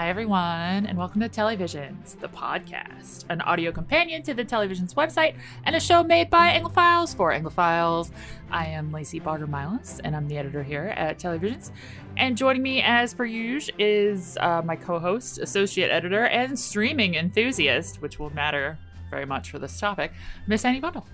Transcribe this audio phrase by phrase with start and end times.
[0.00, 4.66] Hi, everyone, and welcome to Telly Visions, the podcast, an audio companion to the Telly
[4.66, 8.10] Visions website and a show made by Anglophiles for Anglophiles.
[8.50, 11.70] I am Lacy Baugher Milas, and I'm the editor here at Telly Visions.
[12.16, 17.14] And joining me, as per usual, is uh, my co host, associate editor, and streaming
[17.16, 18.78] enthusiast, which will matter
[19.10, 20.14] very much for this topic,
[20.46, 21.06] Miss Annie Bundle.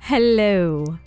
[0.00, 0.98] Hello.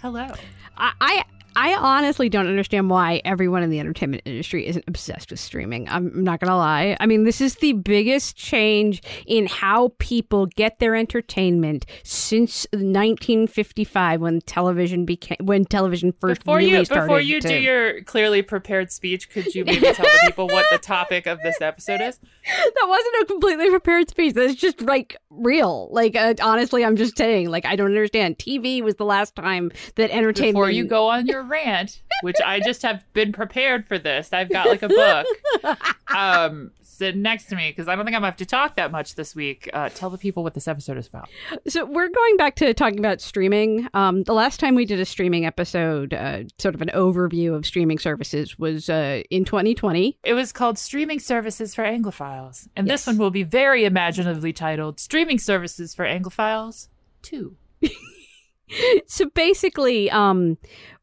[0.00, 0.32] Hello.
[0.76, 1.24] I, I
[1.60, 5.88] I honestly don't understand why everyone in the entertainment industry isn't obsessed with streaming.
[5.88, 6.96] I'm not going to lie.
[7.00, 14.20] I mean, this is the biggest change in how people get their entertainment since 1955
[14.20, 17.06] when television became when television first before really you, started.
[17.06, 17.48] Before you to...
[17.48, 21.40] do your clearly prepared speech, could you maybe tell the people what the topic of
[21.42, 22.20] this episode is?
[22.46, 24.34] That wasn't a completely prepared speech.
[24.34, 25.88] That's just like real.
[25.90, 27.50] Like uh, honestly, I'm just saying.
[27.50, 28.38] Like I don't understand.
[28.38, 30.54] TV was the last time that entertainment.
[30.54, 34.32] Before you go on your rant, which I just have been prepared for this.
[34.32, 35.26] I've got like a book
[36.14, 38.90] um, sitting next to me because I don't think I'm gonna have to talk that
[38.90, 39.68] much this week.
[39.72, 41.28] Uh, tell the people what this episode is about.
[41.68, 43.88] So we're going back to talking about streaming.
[43.94, 47.64] Um, the last time we did a streaming episode, uh, sort of an overview of
[47.66, 50.18] streaming services, was uh, in 2020.
[50.24, 53.00] It was called Streaming Services for Anglophiles, and Yes.
[53.00, 56.88] this one will be very imaginatively titled Streaming Services for Anglophiles
[57.22, 57.56] Two.
[59.06, 60.58] So basically, um,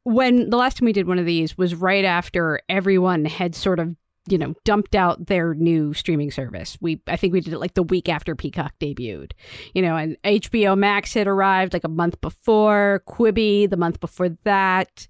[0.05, 3.79] when the last time we did one of these was right after everyone had sort
[3.79, 3.95] of
[4.27, 6.77] you know dumped out their new streaming service.
[6.79, 9.31] We I think we did it like the week after Peacock debuted.
[9.73, 14.29] You know, and HBO Max had arrived like a month before, Quibi the month before
[14.45, 15.07] that.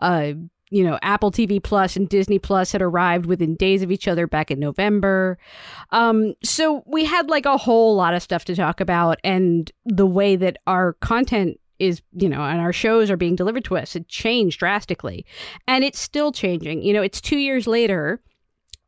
[0.00, 0.32] Uh
[0.70, 4.26] you know, Apple TV Plus and Disney Plus had arrived within days of each other
[4.26, 5.38] back in November.
[5.92, 10.06] Um, so we had like a whole lot of stuff to talk about, and the
[10.06, 13.96] way that our content is, you know, and our shows are being delivered to us,
[13.96, 15.24] it changed drastically.
[15.66, 16.82] And it's still changing.
[16.82, 18.20] You know, it's two years later.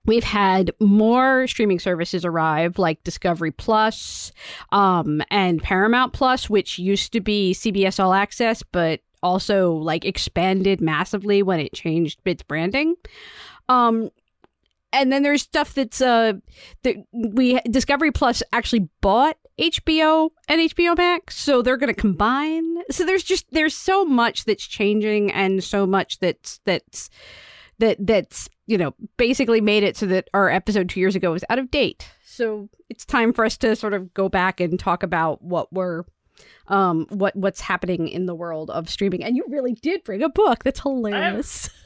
[0.06, 4.32] We've had more streaming services arrive, like Discovery Plus
[4.72, 10.80] um, and Paramount Plus, which used to be CBS All Access, but also like expanded
[10.80, 12.94] massively when it changed its branding.
[13.68, 14.10] Um,
[14.92, 16.34] and then there's stuff that's uh
[16.82, 22.82] that we Discovery Plus actually bought HBO and HBO Max, so they're going to combine.
[22.90, 27.10] So there's just there's so much that's changing and so much that's that's
[27.78, 31.44] that that's you know basically made it so that our episode two years ago was
[31.50, 32.08] out of date.
[32.24, 36.04] So it's time for us to sort of go back and talk about what we're
[36.68, 39.22] um what what's happening in the world of streaming.
[39.22, 40.64] And you really did bring a book.
[40.64, 41.68] That's hilarious.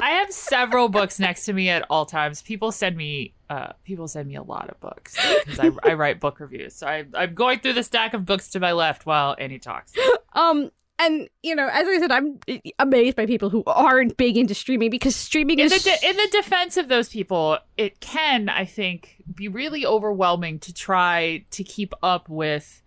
[0.00, 2.42] I have several books next to me at all times.
[2.42, 6.20] People send me uh, people send me a lot of books because I, I write
[6.20, 6.74] book reviews.
[6.74, 9.92] So I, I'm going through the stack of books to my left while Annie talks.
[10.34, 10.70] Um,
[11.00, 12.38] and you know, as I said, I'm
[12.78, 16.16] amazed by people who aren't big into streaming because streaming In is the, de- in
[16.16, 21.64] the defense of those people, it can, I think, be really overwhelming to try to
[21.64, 22.82] keep up with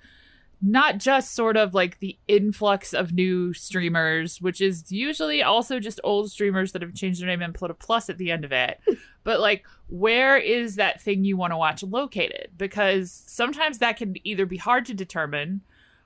[0.62, 6.00] not just sort of like the influx of new streamers, which is usually also just
[6.04, 8.52] old streamers that have changed their name and put a plus at the end of
[8.52, 8.80] it,
[9.24, 12.52] but like where is that thing you want to watch located?
[12.58, 15.62] Because sometimes that can either be hard to determine,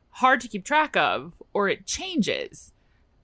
[0.09, 2.73] hard to keep track of, or it changes.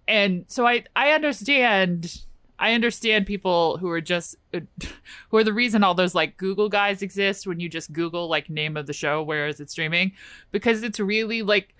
[0.07, 2.21] And so I I understand
[2.59, 7.01] I understand people who are just who are the reason all those like Google guys
[7.01, 10.11] exist when you just Google like name of the show, where is it streaming?
[10.51, 11.73] Because it's really like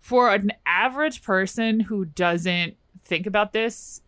[0.00, 4.00] for an average person who doesn't think about this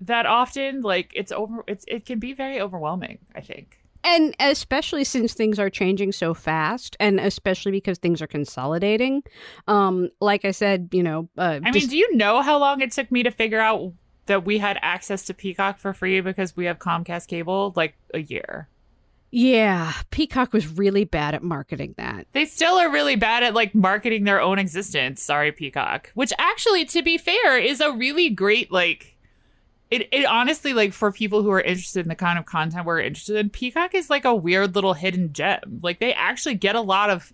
[0.00, 3.78] that often, like it's over it's it can be very overwhelming, I think.
[4.04, 9.22] and especially since things are changing so fast, and especially because things are consolidating.
[9.66, 12.92] Um, like I said, you know, uh, I mean, do you know how long it
[12.92, 13.92] took me to figure out
[14.26, 17.72] that we had access to Peacock for free because we have Comcast cable?
[17.76, 18.68] Like a year.
[19.32, 22.26] yeah, Peacock was really bad at marketing that.
[22.32, 25.22] They still are really bad at like marketing their own existence.
[25.22, 26.10] Sorry, Peacock.
[26.14, 29.15] Which actually, to be fair, is a really great like.
[29.90, 33.00] It, it honestly like for people who are interested in the kind of content we're
[33.00, 35.80] interested in, Peacock is like a weird little hidden gem.
[35.82, 37.32] Like they actually get a lot of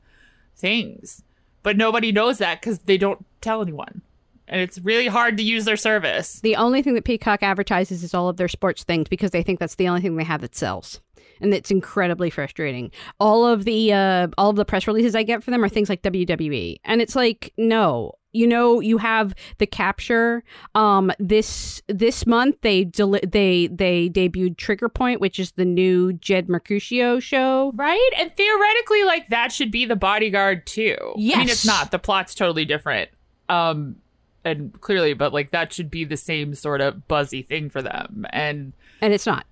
[0.54, 1.22] things,
[1.62, 4.02] but nobody knows that because they don't tell anyone,
[4.49, 6.40] and it's really hard to use their service.
[6.40, 9.58] The only thing that Peacock advertises is all of their sports things because they think
[9.58, 11.00] that's the only thing they have that sells.
[11.40, 12.93] And it's incredibly frustrating.
[13.19, 15.88] All of the uh, all of the press releases I get for them are things
[15.88, 20.43] like WWE, and it's like, no, you know, you have the capture.
[20.75, 26.12] Um, this this month they deli- they they debuted Trigger Point, which is the new
[26.14, 27.73] Jed Mercurio show.
[27.75, 28.11] Right?
[28.19, 30.96] And theoretically, like that should be the bodyguard too.
[31.14, 31.90] I mean, it's not.
[31.90, 33.11] The plot's totally different.
[33.49, 33.96] Um,
[34.44, 38.26] and clearly, but like that should be the same sort of buzzy thing for them.
[38.31, 39.46] And And it's not.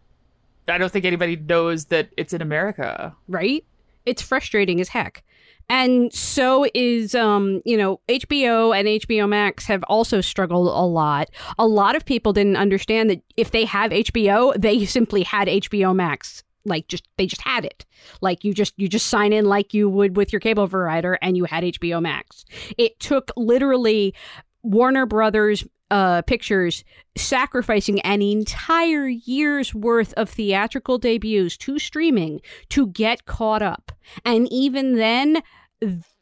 [0.68, 3.14] I don't think anybody knows that it's in America.
[3.28, 3.64] right?
[4.06, 5.22] It's frustrating as heck.
[5.70, 11.30] And so is um, you know, HBO and HBO Max have also struggled a lot.
[11.60, 15.94] A lot of people didn't understand that if they have HBO, they simply had HBO
[15.94, 16.42] Max.
[16.64, 17.86] Like just they just had it.
[18.20, 21.36] Like you just you just sign in like you would with your cable provider and
[21.36, 22.44] you had HBO Max.
[22.76, 24.12] It took literally
[24.64, 26.84] Warner Brothers uh, Pictures
[27.16, 32.40] sacrificing an entire year's worth of theatrical debuts to streaming
[32.70, 33.92] to get caught up.
[34.24, 35.42] And even then,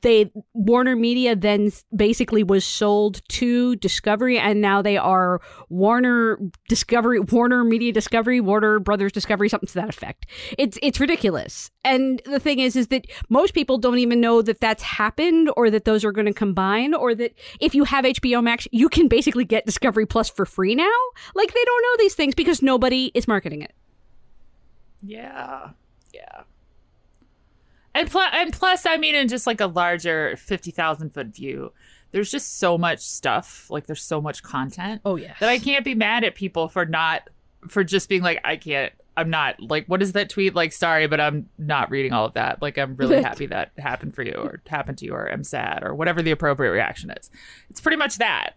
[0.02, 6.38] they Warner Media then basically was sold to Discovery, and now they are Warner
[6.68, 10.26] Discovery, Warner Media Discovery, Warner Brothers Discovery, something to that effect.
[10.56, 11.70] It's it's ridiculous.
[11.84, 15.70] And the thing is, is that most people don't even know that that's happened, or
[15.70, 19.08] that those are going to combine, or that if you have HBO Max, you can
[19.08, 20.86] basically get Discovery Plus for free now.
[21.34, 23.74] Like they don't know these things because nobody is marketing it.
[25.02, 25.70] Yeah.
[26.12, 26.42] Yeah.
[27.98, 31.72] And plus, and plus, I mean, in just like a larger fifty thousand foot view,
[32.12, 33.68] there's just so much stuff.
[33.70, 36.86] Like, there's so much content Oh yeah, that I can't be mad at people for
[36.86, 37.28] not
[37.66, 38.92] for just being like, I can't.
[39.16, 40.54] I'm not like, what is that tweet?
[40.54, 42.62] Like, sorry, but I'm not reading all of that.
[42.62, 45.82] Like, I'm really happy that happened for you, or happened to you, or I'm sad,
[45.82, 47.28] or whatever the appropriate reaction is.
[47.68, 48.52] It's pretty much that.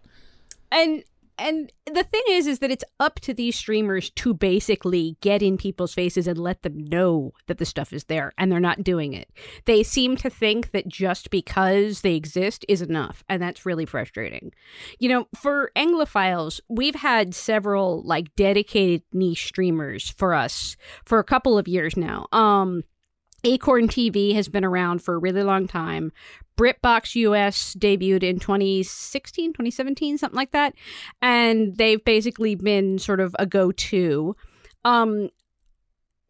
[0.70, 1.02] and
[1.42, 5.56] and the thing is is that it's up to these streamers to basically get in
[5.56, 9.12] people's faces and let them know that the stuff is there and they're not doing
[9.12, 9.28] it.
[9.64, 14.52] They seem to think that just because they exist is enough and that's really frustrating.
[14.98, 21.24] You know for anglophiles we've had several like dedicated niche streamers for us for a
[21.24, 22.26] couple of years now.
[22.32, 22.84] Um
[23.44, 26.12] Acorn TV has been around for a really long time.
[26.56, 30.74] BritBox US debuted in 2016, 2017, something like that.
[31.20, 34.36] And they've basically been sort of a go to.
[34.84, 35.30] Um,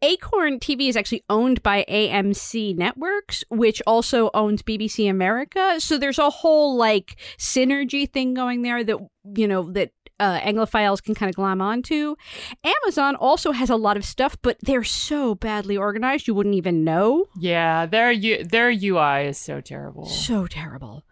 [0.01, 5.79] Acorn TV is actually owned by AMC Networks, which also owns BBC America.
[5.79, 8.97] So there's a whole like synergy thing going there that,
[9.35, 12.15] you know, that uh, Anglophiles can kind of glom onto.
[12.63, 16.83] Amazon also has a lot of stuff, but they're so badly organized you wouldn't even
[16.83, 17.25] know.
[17.37, 20.05] Yeah, their U- their UI is so terrible.
[20.05, 21.03] So terrible.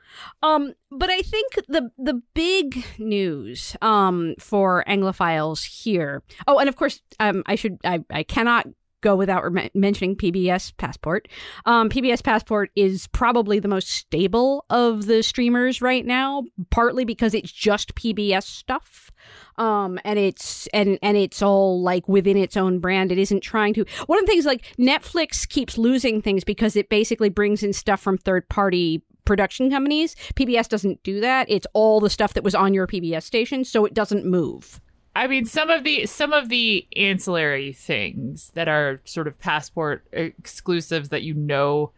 [0.44, 6.22] Um, but I think the the big news um for Anglophiles here.
[6.48, 8.68] Oh, and of course, um, I should I I cannot
[9.02, 9.44] go without
[9.74, 11.28] mentioning PBS Passport.
[11.66, 17.34] Um, PBS Passport is probably the most stable of the streamers right now, partly because
[17.34, 19.12] it's just PBS stuff.
[19.58, 23.12] Um, and it's and and it's all like within its own brand.
[23.12, 23.86] It isn't trying to.
[24.06, 28.02] One of the things like Netflix keeps losing things because it basically brings in stuff
[28.02, 30.16] from third party production companies.
[30.36, 31.50] PBS doesn't do that.
[31.50, 34.82] It's all the stuff that was on your PBS station, so it doesn't move.
[35.16, 40.06] I mean, some of the some of the ancillary things that are sort of passport
[40.12, 41.92] exclusives that you know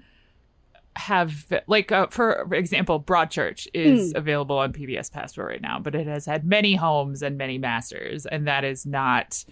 [0.96, 6.06] have like uh, for example broadchurch is available on pbs passport right now but it
[6.06, 9.44] has had many homes and many masters and that is not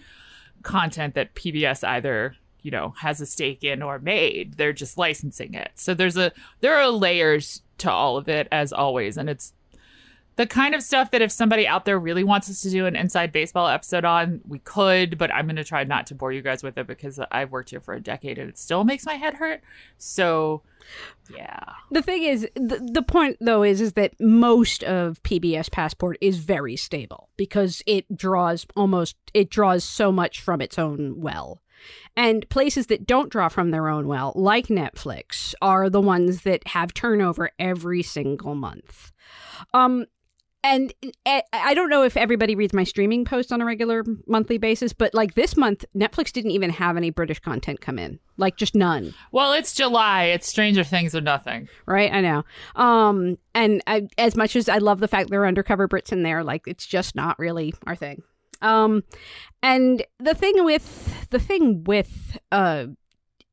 [0.62, 4.54] content that pbs either you know has a stake in or made.
[4.54, 5.72] They're just licensing it.
[5.74, 9.52] So there's a there are layers to all of it as always and it's
[10.42, 12.96] the kind of stuff that if somebody out there really wants us to do an
[12.96, 16.42] inside baseball episode on, we could, but I'm going to try not to bore you
[16.42, 19.14] guys with it because I've worked here for a decade and it still makes my
[19.14, 19.60] head hurt.
[19.98, 20.62] So,
[21.32, 21.60] yeah.
[21.92, 26.38] The thing is, the, the point though is, is that most of PBS Passport is
[26.38, 31.62] very stable because it draws almost, it draws so much from its own well.
[32.16, 36.66] And places that don't draw from their own well, like Netflix, are the ones that
[36.66, 39.12] have turnover every single month.
[39.72, 40.06] Um,
[40.64, 40.92] and
[41.26, 44.92] eh, I don't know if everybody reads my streaming posts on a regular monthly basis,
[44.92, 48.74] but like this month, Netflix didn't even have any British content come in, like just
[48.74, 49.14] none.
[49.32, 50.24] Well, it's July.
[50.24, 51.68] It's Stranger Things or nothing.
[51.86, 52.44] Right, I know.
[52.76, 56.22] Um, and I, as much as I love the fact there are undercover Brits in
[56.22, 58.22] there, like it's just not really our thing.
[58.60, 59.02] Um,
[59.62, 62.86] and the thing with the thing with uh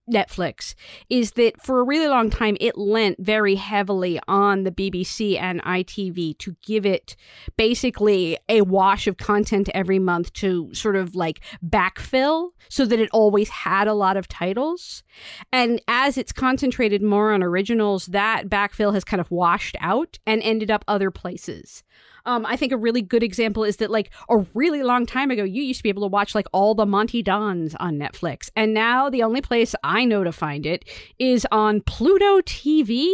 [0.10, 0.76] Netflix
[1.10, 5.62] is that for a really long time it lent very heavily on the BBC and
[5.64, 7.16] ITV to give it
[7.58, 13.10] basically a wash of content every month to sort of like backfill so that it
[13.12, 15.04] always had a lot of titles.
[15.52, 20.42] And as it's concentrated more on originals, that backfill has kind of washed out and
[20.42, 21.84] ended up other places.
[22.26, 25.44] Um, I think a really good example is that like a really long time ago,
[25.44, 28.74] you used to be able to watch like all the Monty Dons on Netflix, and
[28.74, 30.86] now the only place I know to find it
[31.18, 33.12] is on Pluto TV,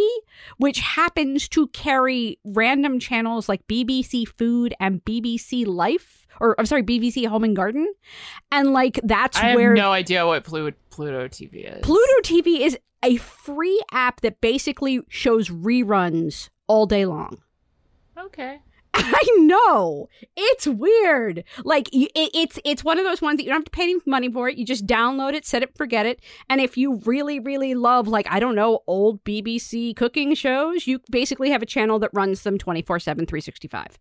[0.57, 6.83] which happens to carry random channels like BBC Food and BBC Life, or I'm sorry,
[6.83, 7.87] BBC Home and Garden,
[8.51, 11.81] and like that's I where have no idea what Pluto, Pluto TV is.
[11.81, 17.37] Pluto TV is a free app that basically shows reruns all day long.
[18.17, 18.59] Okay.
[18.97, 21.43] I know it's weird.
[21.63, 23.95] Like it, it's it's one of those ones that you don't have to pay any
[24.05, 24.57] money for it.
[24.57, 26.21] You just download it, set it, forget it.
[26.49, 31.01] And if you really really love like I don't know old BBC cooking shows, you
[31.11, 33.99] basically have a channel that runs them 24/7 365.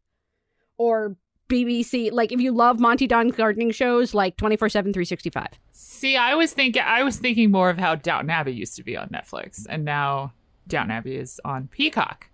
[0.78, 1.16] Or
[1.48, 5.48] BBC like if you love Monty Don's gardening shows like 24/7 365.
[5.72, 8.96] See, I was thinking I was thinking more of how Downton Abbey used to be
[8.96, 10.32] on Netflix, and now
[10.68, 12.28] Downton Abbey is on Peacock,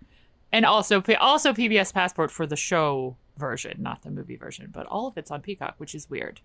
[0.51, 5.07] and also also PBS Passport for the show version, not the movie version, but all
[5.07, 6.41] of it's on Peacock, which is weird.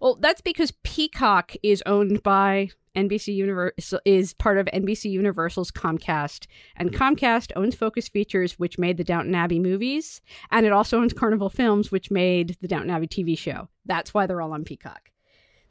[0.00, 6.46] Well, that's because Peacock is owned by NBC Universal is part of NBC Universal's Comcast,
[6.76, 6.96] and hmm.
[6.96, 11.50] Comcast owns Focus Features, which made the Downton Abbey movies, and it also owns Carnival
[11.50, 13.68] Films, which made the Downton Abbey TV show.
[13.86, 15.09] That's why they're all on Peacock.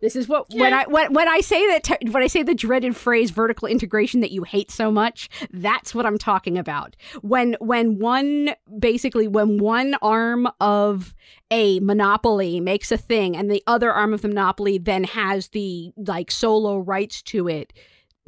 [0.02, 2.56] This is what when I when, when I say that te- when I say the
[2.56, 6.96] dreaded phrase vertical integration that you hate so much, that's what I'm talking about.
[7.22, 11.14] When when one basically when one arm of
[11.52, 15.92] a monopoly makes a thing and the other arm of the monopoly then has the
[15.98, 17.74] like solo rights to it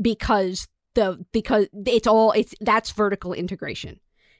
[0.01, 3.99] because the because it's all it's that's vertical integration.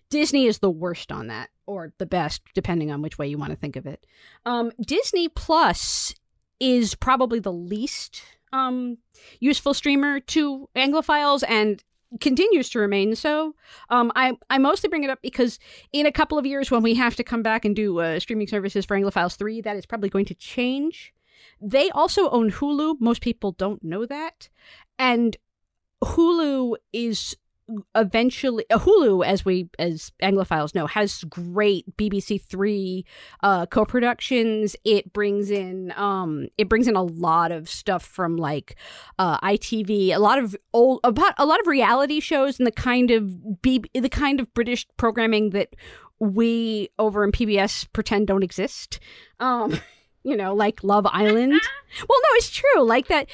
[0.10, 3.52] Disney is the worst on that, or the best, depending on which way you want
[3.52, 4.06] to think of it.
[4.46, 6.14] Um, Disney Plus
[6.62, 8.22] is probably the least
[8.54, 9.00] um,
[9.40, 11.84] useful streamer to Anglophiles and
[12.20, 13.56] continues to remain so.
[13.90, 15.60] Um, I, I mostly bring it up because
[15.92, 18.48] in a couple of years, when we have to come back and do uh, streaming
[18.48, 21.14] services for Anglophiles 3, that is probably going to change.
[21.60, 22.98] They also own Hulu.
[23.00, 24.50] Most people don't know that.
[25.00, 25.38] And
[26.04, 27.36] Hulu is
[27.96, 33.06] eventually uh, Hulu, as we as Anglophiles know, has great BBC Three
[33.42, 34.76] uh, co-productions.
[34.84, 38.76] It brings in um, it brings in a lot of stuff from like
[39.20, 43.12] uh, ITV, a lot of old about a lot of reality shows and the kind
[43.12, 45.76] of B, the kind of British programming that
[46.20, 49.00] we over in PBS pretend don't exist.
[49.40, 49.80] Um,
[50.24, 51.54] you know, like Love Island.
[52.10, 52.84] well, no, it's true.
[52.84, 53.30] Like that.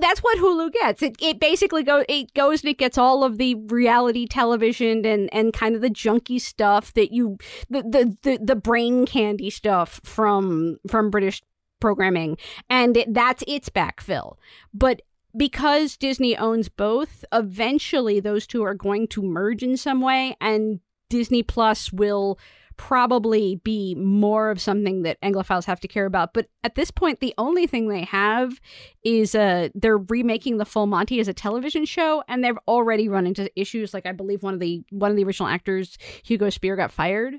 [0.00, 1.02] That's what Hulu gets.
[1.02, 5.32] It it basically goes it goes and it gets all of the reality television and
[5.32, 10.00] and kind of the junky stuff that you the the the, the brain candy stuff
[10.04, 11.42] from from British
[11.80, 12.36] programming,
[12.68, 14.36] and it, that's its backfill.
[14.72, 15.02] But
[15.36, 20.80] because Disney owns both, eventually those two are going to merge in some way, and
[21.08, 22.38] Disney Plus will
[22.80, 26.32] probably be more of something that Anglophiles have to care about.
[26.32, 28.58] But at this point, the only thing they have
[29.04, 33.26] is uh, they're remaking the Full Monty as a television show, and they've already run
[33.26, 33.92] into issues.
[33.92, 37.34] Like I believe one of the one of the original actors, Hugo Speer, got fired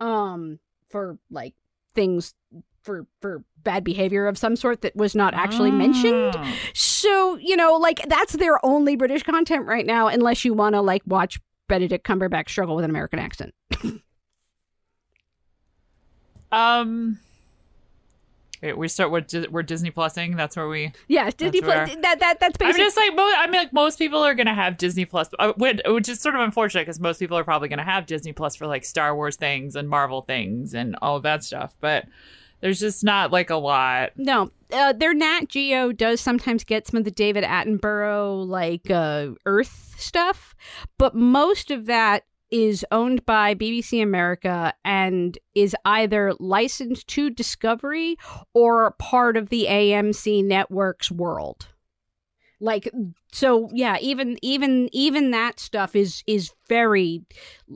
[0.00, 0.58] um,
[0.90, 1.54] for like
[1.94, 2.34] things
[2.82, 6.36] for for bad behavior of some sort that was not actually mentioned.
[6.74, 10.80] So, you know, like that's their only British content right now unless you want to
[10.80, 11.38] like watch
[11.68, 13.54] Benedict Cumberbatch struggle with an American accent.
[16.54, 17.18] Um,
[18.62, 20.36] wait, we start with we're Disney Plusing.
[20.36, 20.92] That's where we.
[21.08, 21.90] Yeah, Disney Plus.
[22.02, 22.66] That that that's basically.
[22.66, 25.52] I'm just like mo- I mean, like most people are gonna have Disney Plus, uh,
[25.56, 28.66] which is sort of unfortunate because most people are probably gonna have Disney Plus for
[28.66, 32.06] like Star Wars things and Marvel things and all of that stuff, but.
[32.60, 34.12] There's just not like a lot.
[34.16, 39.32] No, uh, their Nat Geo does sometimes get some of the David Attenborough like uh,
[39.44, 40.54] Earth stuff,
[40.96, 48.16] but most of that is owned by BBC America and is either licensed to Discovery
[48.52, 51.66] or part of the AMC network's world.
[52.60, 52.88] Like
[53.32, 57.24] so yeah, even even even that stuff is is very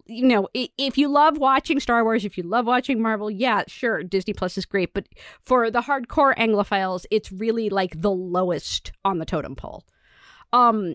[0.07, 4.05] you know, if you love watching Star Wars, if you love watching Marvel, yeah, sure,
[4.05, 5.09] Disney Plus is great, but
[5.43, 9.85] for the hardcore Anglophiles, it's really like the lowest on the totem pole.
[10.53, 10.95] Um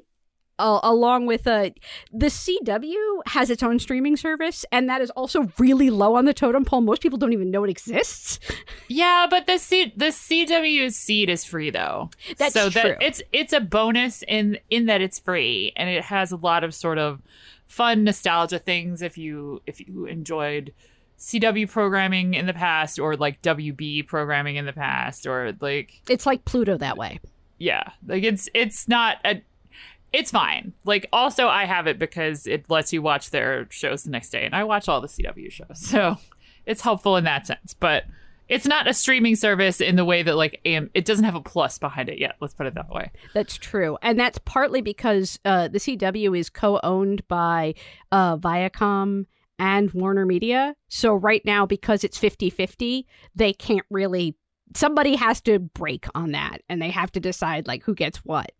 [0.63, 1.70] uh, along with uh,
[2.12, 6.34] the CW has its own streaming service, and that is also really low on the
[6.34, 6.79] totem pole.
[6.79, 8.39] Most people don't even know it exists.
[8.89, 12.12] Yeah, but the C the CW seed is free though.
[12.38, 12.82] That's so true.
[12.82, 16.63] that it's it's a bonus in in that it's free, and it has a lot
[16.63, 17.22] of sort of
[17.67, 19.01] fun nostalgia things.
[19.01, 20.74] If you if you enjoyed.
[21.20, 26.25] CW programming in the past, or like WB programming in the past, or like it's
[26.25, 27.20] like Pluto that way.
[27.58, 29.41] Yeah, like it's it's not a
[30.13, 30.74] it's fine.
[30.86, 34.46] Like, also, I have it because it lets you watch their shows the next day,
[34.46, 36.17] and I watch all the CW shows, so
[36.65, 38.05] it's helpful in that sense, but
[38.48, 41.41] it's not a streaming service in the way that like AM, it doesn't have a
[41.41, 42.36] plus behind it yet.
[42.39, 43.12] Let's put it that way.
[43.34, 47.74] That's true, and that's partly because uh, the CW is co-owned by
[48.12, 49.25] uh, Viacom
[49.58, 50.75] and Warner Media.
[50.89, 53.05] So right now, because it's 50-50,
[53.36, 54.36] they can't really.
[54.75, 58.51] Somebody has to break on that, and they have to decide like who gets what.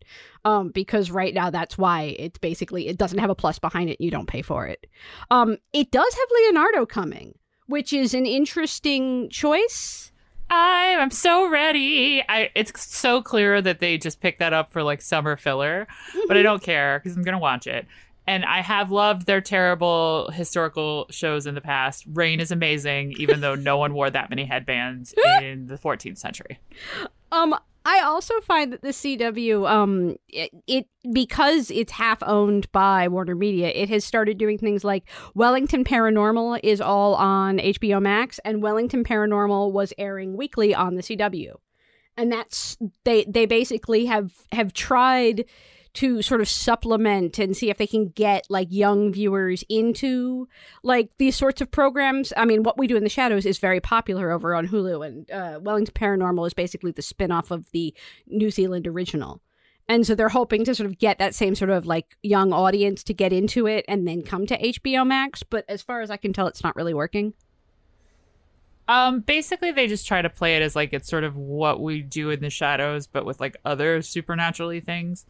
[0.44, 4.00] Um, because right now, that's why it's basically it doesn't have a plus behind it.
[4.00, 4.86] You don't pay for it.
[5.30, 7.34] Um, it does have Leonardo coming
[7.66, 10.12] which is an interesting choice.
[10.50, 12.22] I am so ready.
[12.28, 16.20] I it's so clear that they just picked that up for like summer filler, mm-hmm.
[16.28, 17.86] but I don't care because I'm gonna watch it.
[18.26, 22.04] And I have loved their terrible historical shows in the past.
[22.12, 26.58] Reign is amazing, even though no one wore that many headbands in the 14th century.
[27.32, 27.54] Um,
[27.86, 33.34] I also find that the CW, um, it, it, because it's half owned by Warner
[33.34, 35.04] Media, it has started doing things like
[35.34, 41.02] Wellington Paranormal is all on HBO Max, and Wellington Paranormal was airing weekly on the
[41.02, 41.56] CW,
[42.16, 45.44] and that's they they basically have have tried
[45.94, 50.48] to sort of supplement and see if they can get like young viewers into
[50.82, 52.32] like these sorts of programs.
[52.36, 55.30] I mean, what we do in the shadows is very popular over on Hulu, and
[55.30, 57.94] uh, Wellington Paranormal is basically the spin-off of the
[58.26, 59.40] New Zealand original.
[59.88, 63.02] And so they're hoping to sort of get that same sort of like young audience
[63.04, 65.42] to get into it and then come to HBO Max.
[65.42, 67.34] But as far as I can tell, it's not really working.
[68.88, 72.00] Um, basically, they just try to play it as like it's sort of what we
[72.02, 75.26] do in the shadows, but with like other supernaturally things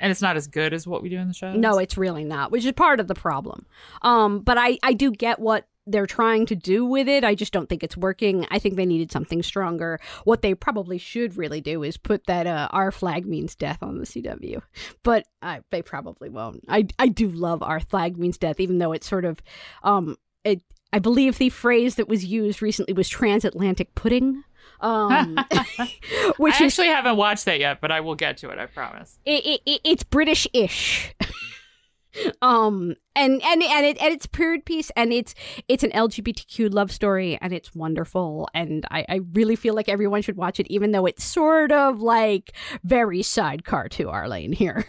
[0.00, 1.52] and it's not as good as what we do in the show.
[1.52, 3.66] No, it's really not, which is part of the problem.
[4.02, 7.24] Um, but I I do get what they're trying to do with it.
[7.24, 8.46] I just don't think it's working.
[8.50, 9.98] I think they needed something stronger.
[10.24, 13.98] What they probably should really do is put that uh, "Our flag means death" on
[13.98, 14.60] the CW,
[15.02, 16.64] but uh, they probably won't.
[16.68, 19.40] I I do love "Our flag means death," even though it's sort of
[19.82, 20.62] um it.
[20.90, 24.42] I believe the phrase that was used recently was transatlantic pudding.
[24.80, 25.36] Um,
[26.36, 28.58] which I actually is, haven't watched that yet, but I will get to it.
[28.58, 29.18] I promise.
[29.24, 31.14] It, it, it's British-ish.
[32.42, 35.34] um and and and, it, and it's period piece and it's
[35.68, 40.22] it's an lgbtq love story and it's wonderful and I, I really feel like everyone
[40.22, 44.86] should watch it even though it's sort of like very sidecar to our lane here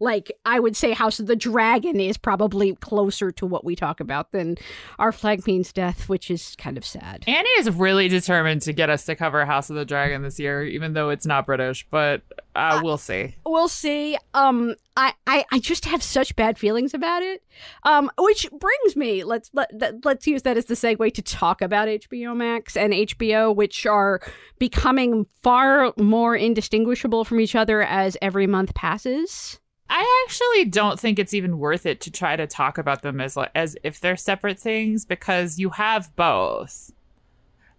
[0.00, 4.00] like I would say House of the Dragon is probably closer to what we talk
[4.00, 4.56] about than
[4.98, 7.24] Our Flag Means Death, which is kind of sad.
[7.26, 10.64] Annie is really determined to get us to cover House of the Dragon this year,
[10.64, 12.22] even though it's not British, but
[12.54, 13.36] uh, we'll see.
[13.44, 14.16] We'll see.
[14.32, 17.42] Um I, I, I just have such bad feelings about it.
[17.82, 19.70] Um, which brings me let's let,
[20.04, 24.20] let's use that as the segue to talk about HBO Max and HBO, which are
[24.58, 29.58] becoming far more indistinguishable from each other as every month passes.
[29.88, 33.36] I actually don't think it's even worth it to try to talk about them as
[33.54, 36.90] as if they're separate things because you have both.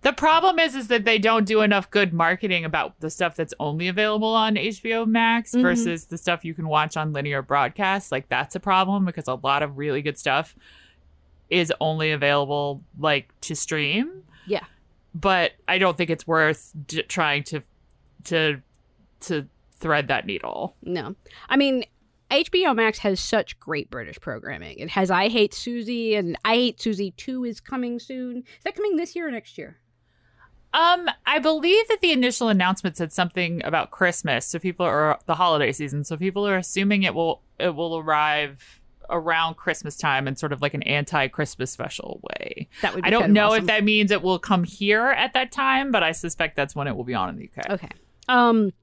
[0.02, 3.56] The problem is is that they don't do enough good marketing about the stuff that's
[3.60, 5.64] only available on HBO Max mm-hmm.
[5.64, 8.12] versus the stuff you can watch on linear broadcast.
[8.12, 10.56] Like that's a problem because a lot of really good stuff
[11.50, 14.24] is only available like to stream.
[14.46, 14.66] Yeah.
[15.16, 17.64] But I don't think it's worth d- trying to
[18.26, 18.62] to
[19.22, 20.76] to thread that needle.
[20.84, 21.16] No.
[21.50, 21.84] I mean,
[22.32, 24.80] HBO Max has such great British programming.
[24.80, 28.38] It has I Hate Suzie and I Hate Suzie 2 is coming soon.
[28.38, 29.80] Is that coming this year or next year?
[30.74, 35.36] Um, I believe that the initial announcement said something about Christmas, so people are the
[35.36, 40.36] holiday season, so people are assuming it will it will arrive around Christmas time in
[40.36, 42.68] sort of like an anti-Christmas special way.
[42.82, 43.60] That would I don't know awesome.
[43.60, 46.88] if that means it will come here at that time, but I suspect that's when
[46.88, 47.70] it will be on in the UK.
[47.70, 47.90] Okay.
[48.28, 48.74] Um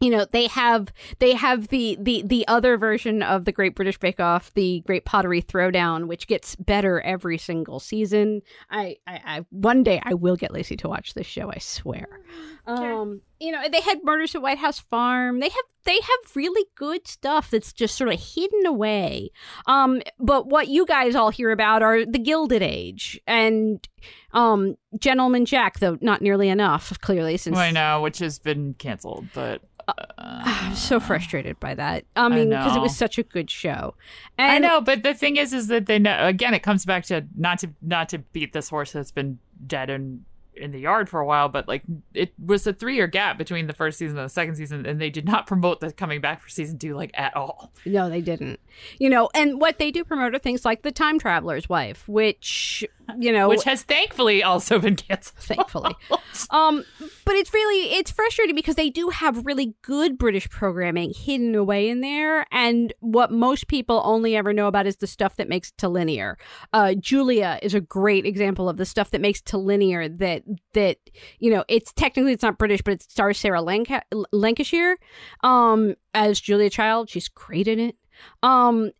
[0.00, 3.98] you know they have they have the the the other version of the great british
[3.98, 8.42] bake off the great pottery throwdown which gets better every single season.
[8.70, 12.20] I, I i one day i will get lacey to watch this show i swear.
[12.66, 15.40] Um you know they had murders at white house farm.
[15.40, 19.30] They have they have really good stuff that's just sort of hidden away.
[19.66, 23.86] Um but what you guys all hear about are the gilded age and
[24.32, 29.26] um gentleman jack though not nearly enough clearly since i know which has been canceled
[29.34, 29.60] but
[30.18, 32.04] I'm so frustrated by that.
[32.16, 33.94] I mean, because it was such a good show.
[34.38, 36.26] And I know, but the thing is, is that they know.
[36.26, 39.90] Again, it comes back to not to not to beat this horse that's been dead
[39.90, 40.24] and
[40.60, 41.82] in the yard for a while, but like
[42.14, 45.00] it was a three year gap between the first season and the second season, and
[45.00, 47.72] they did not promote the coming back for season two like at all.
[47.86, 48.60] No, they didn't.
[48.98, 52.84] You know, and what they do promote are things like the time traveler's wife, which
[53.18, 55.38] you know, which has thankfully also been canceled.
[55.38, 55.94] thankfully.
[56.50, 56.84] Um,
[57.26, 61.88] but it's really it's frustrating because they do have really good British programming hidden away
[61.88, 65.68] in there, and what most people only ever know about is the stuff that makes
[65.68, 66.38] it to linear.
[66.72, 70.08] Uh, Julia is a great example of the stuff that makes it to linear.
[70.08, 70.96] That that
[71.38, 74.96] you know, it's technically it's not British, but it stars Sarah Lanca- Lancashire
[75.42, 77.10] um, as Julia Child.
[77.10, 77.96] She's great in it.
[78.42, 78.90] Um,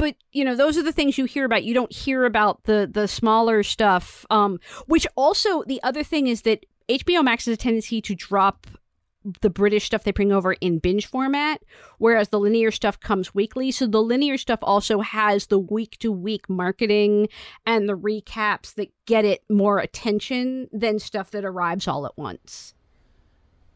[0.00, 1.62] but you know those are the things you hear about.
[1.62, 6.42] You don't hear about the the smaller stuff um which also the other thing is
[6.42, 8.66] that hbo max has a tendency to drop
[9.42, 11.60] the british stuff they bring over in binge format
[11.98, 13.70] whereas the linear stuff comes weekly.
[13.70, 17.28] So the linear stuff also has the week to week marketing
[17.66, 22.74] and the recaps that get it more attention than stuff that arrives all at once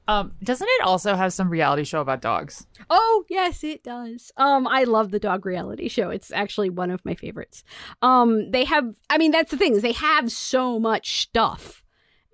[0.07, 2.67] Um, doesn't it also have some reality show about dogs?
[2.91, 4.33] Oh, yes, it does.
[4.37, 6.11] Um, I love the dog reality show.
[6.11, 7.65] It's actually one of my favorites.
[8.03, 11.83] Um, they have I mean, that's the thing, is they have so much stuff.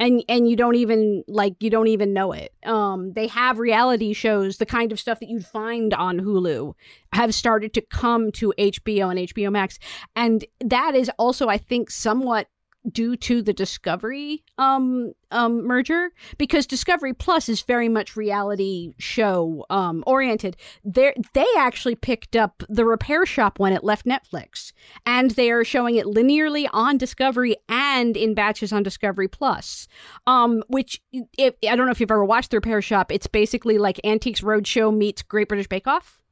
[0.01, 2.55] And and you don't even like you don't even know it.
[2.65, 6.73] Um, they have reality shows, the kind of stuff that you'd find on Hulu,
[7.13, 9.79] have started to come to HBO and HBO Max,
[10.17, 12.47] and that is also, I think, somewhat
[12.91, 19.67] due to the Discovery um, um, merger because Discovery Plus is very much reality show
[19.71, 20.57] um, oriented.
[20.85, 24.73] They they actually picked up the Repair Shop when it left Netflix,
[25.05, 29.87] and they are showing it linearly on Discovery and in batches on Discovery Plus.
[30.27, 31.03] Um, which
[31.37, 33.13] if, I don't know if you've ever watched the Repair Shop.
[33.13, 36.23] It's basically like Antiques Roadshow meets Great British Bake Off.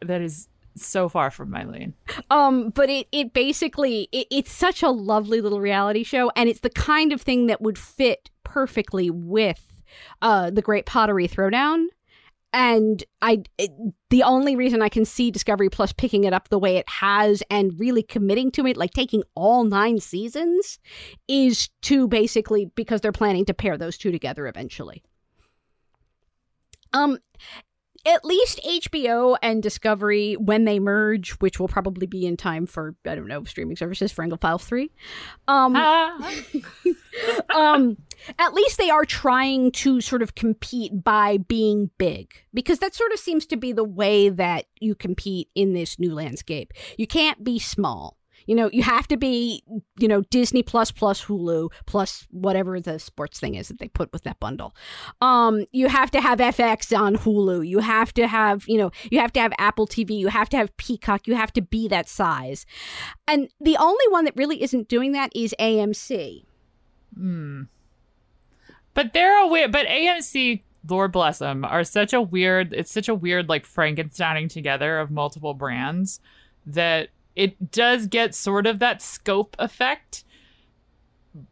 [0.00, 1.94] That is so far from my lane.
[2.30, 6.60] Um, but it it basically it, it's such a lovely little reality show, and it's
[6.60, 9.82] the kind of thing that would fit perfectly with
[10.20, 11.86] uh the Great Pottery Throwdown.
[12.54, 13.70] And I, it,
[14.10, 17.42] the only reason I can see Discovery Plus picking it up the way it has
[17.48, 20.78] and really committing to it, like taking all nine seasons,
[21.28, 25.02] is to basically because they're planning to pair those two together eventually.
[26.92, 27.18] Um,
[28.04, 32.96] at least HBO and Discovery, when they merge, which will probably be in time for
[33.06, 34.90] I don't know streaming services for Files three,
[35.46, 36.32] um, Ah.
[37.54, 37.96] um,
[38.38, 43.12] at least they are trying to sort of compete by being big because that sort
[43.12, 46.72] of seems to be the way that you compete in this new landscape.
[46.96, 48.16] You can't be small.
[48.46, 49.62] You know, you have to be,
[49.98, 54.12] you know, Disney plus plus Hulu plus whatever the sports thing is that they put
[54.12, 54.74] with that bundle.
[55.20, 57.66] Um, you have to have FX on Hulu.
[57.66, 60.18] You have to have, you know, you have to have Apple TV.
[60.18, 61.26] You have to have Peacock.
[61.26, 62.66] You have to be that size.
[63.26, 66.44] And the only one that really isn't doing that is AMC.
[67.14, 67.62] Hmm.
[68.94, 69.68] But they're a.
[69.68, 72.72] But AMC, Lord bless them, are such a weird.
[72.72, 76.20] It's such a weird like Frankensteining together of multiple brands
[76.66, 80.24] that it does get sort of that scope effect,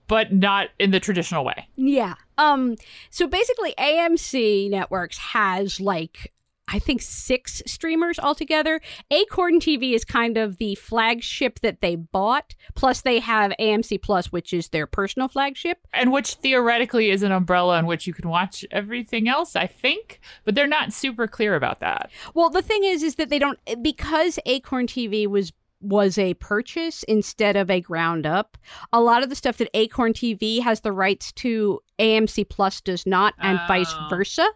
[0.06, 1.68] but not in the traditional way.
[1.76, 2.14] Yeah.
[2.38, 2.76] Um
[3.10, 6.32] so basically AMC Networks has like
[6.72, 8.80] I think six streamers altogether.
[9.10, 12.54] Acorn TV is kind of the flagship that they bought.
[12.76, 15.78] Plus, they have AMC Plus, which is their personal flagship.
[15.92, 20.20] And which theoretically is an umbrella in which you can watch everything else, I think.
[20.44, 22.10] But they're not super clear about that.
[22.34, 27.02] Well, the thing is, is that they don't because Acorn TV was was a purchase
[27.04, 28.58] instead of a ground up.
[28.92, 33.06] A lot of the stuff that Acorn TV has the rights to, AMC Plus does
[33.06, 33.64] not, and Oh.
[33.68, 34.46] vice versa.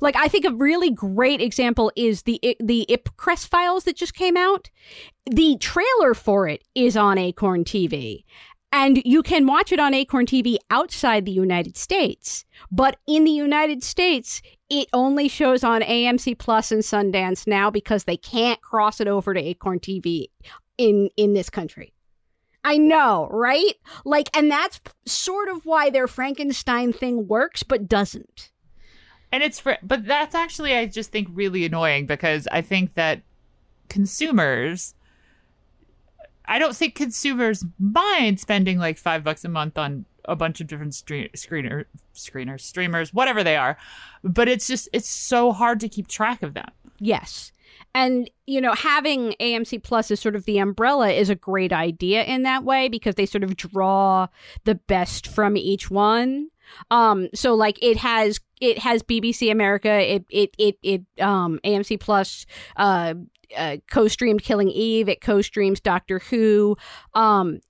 [0.00, 4.36] Like I think a really great example is the the Ipcress files that just came
[4.36, 4.70] out.
[5.26, 8.24] The trailer for it is on Acorn TV.
[8.74, 12.46] And you can watch it on Acorn TV outside the United States.
[12.70, 14.40] But in the United States,
[14.70, 19.34] it only shows on AMC Plus and Sundance now because they can't cross it over
[19.34, 20.28] to Acorn TV
[20.78, 21.92] in in this country.
[22.64, 23.74] I know, right?
[24.04, 28.50] Like and that's sort of why their Frankenstein thing works but doesn't.
[29.32, 33.22] And it's for, but that's actually, I just think, really annoying because I think that
[33.88, 34.94] consumers,
[36.44, 40.66] I don't think consumers mind spending like five bucks a month on a bunch of
[40.66, 43.78] different stre- screener, screeners, streamers, whatever they are.
[44.22, 46.68] But it's just, it's so hard to keep track of them.
[47.00, 47.52] Yes.
[47.94, 52.24] And, you know, having AMC Plus as sort of the umbrella is a great idea
[52.24, 54.28] in that way because they sort of draw
[54.64, 56.48] the best from each one.
[56.90, 62.00] Um, so like it has it has BBC America, it it it it um AMC
[62.00, 63.14] Plus uh,
[63.56, 66.76] uh co-streamed Killing Eve, it co-streams Doctor Who.
[67.14, 67.60] Um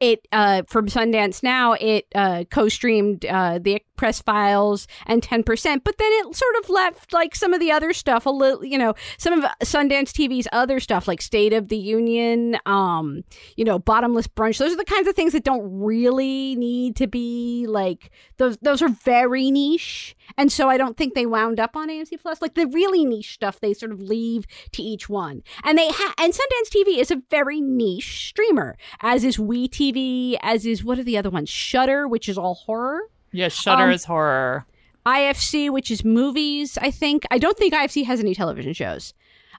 [0.00, 5.84] it uh, from Sundance Now, it uh, co-streamed uh, the Press Files and Ten Percent,
[5.84, 8.78] but then it sort of left like some of the other stuff a little, you
[8.78, 13.24] know, some of Sundance TV's other stuff like State of the Union, um,
[13.56, 14.56] you know, Bottomless Brunch.
[14.56, 18.56] Those are the kinds of things that don't really need to be like those.
[18.62, 22.40] Those are very niche, and so I don't think they wound up on AMC Plus.
[22.40, 26.14] Like the really niche stuff, they sort of leave to each one, and they ha-
[26.16, 30.98] and Sundance TV is a very niche streamer, as is WeTV TV, as is what
[30.98, 31.48] are the other ones?
[31.48, 33.02] Shudder, which is all horror.
[33.32, 34.66] Yeah, Shudder um, is horror.
[35.06, 36.78] IFC, which is movies.
[36.80, 39.14] I think I don't think IFC has any television shows.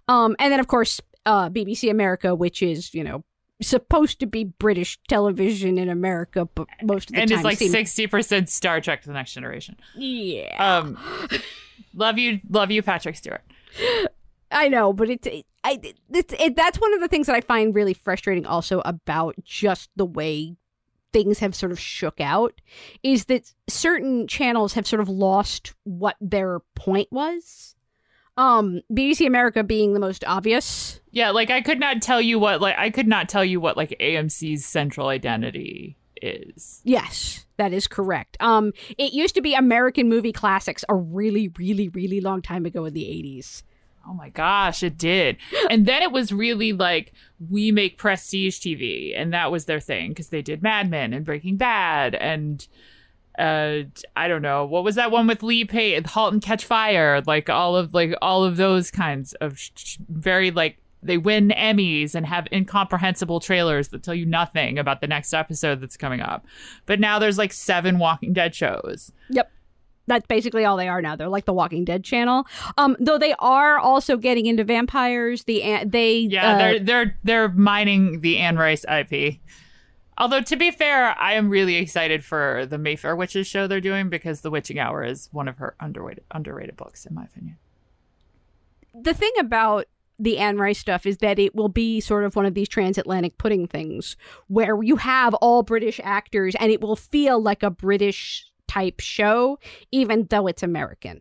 [0.07, 3.23] Um, and then of course uh, BBC America, which is you know
[3.61, 7.61] supposed to be British television in America, but most of the and time and it's
[7.61, 9.77] like sixty percent Star Trek: The Next Generation.
[9.95, 10.55] Yeah.
[10.57, 10.97] Um,
[11.93, 13.41] love you, love you, Patrick Stewart.
[14.51, 15.79] I know, but it's it, I
[16.13, 19.89] it's it, that's one of the things that I find really frustrating also about just
[19.95, 20.57] the way
[21.13, 22.61] things have sort of shook out
[23.03, 27.75] is that certain channels have sort of lost what their point was.
[28.37, 31.01] Um BBC America being the most obvious.
[31.11, 33.77] Yeah, like I could not tell you what like I could not tell you what
[33.77, 36.81] like AMC's central identity is.
[36.83, 38.37] Yes, that is correct.
[38.39, 42.85] Um it used to be American movie classics a really really really long time ago
[42.85, 43.63] in the 80s.
[44.07, 45.37] Oh my gosh, it did.
[45.69, 47.13] And then it was really like
[47.49, 51.25] we make prestige TV, and that was their thing because they did Mad Men and
[51.25, 52.67] Breaking Bad, and
[53.37, 53.83] uh,
[54.15, 57.49] I don't know what was that one with Lee Pace, *Halt and Catch Fire*, like
[57.49, 62.25] all of like all of those kinds of sh- very like they win Emmys and
[62.27, 66.45] have incomprehensible trailers that tell you nothing about the next episode that's coming up.
[66.85, 69.11] But now there's like seven Walking Dead shows.
[69.29, 69.51] Yep
[70.07, 71.15] that's basically all they are now.
[71.15, 72.45] They're like the Walking Dead channel.
[72.77, 75.43] Um, though they are also getting into vampires.
[75.43, 79.39] The they yeah, uh, they're they're they're mining the Anne Rice IP.
[80.17, 84.09] Although to be fair, I am really excited for the Mayfair Witches show they're doing
[84.09, 87.57] because The Witching Hour is one of her underrated underrated books in my opinion.
[88.93, 89.85] The thing about
[90.19, 93.39] the Anne Rice stuff is that it will be sort of one of these transatlantic
[93.39, 94.15] pudding things
[94.47, 99.59] where you have all British actors and it will feel like a British type show,
[99.91, 101.19] even though it's American.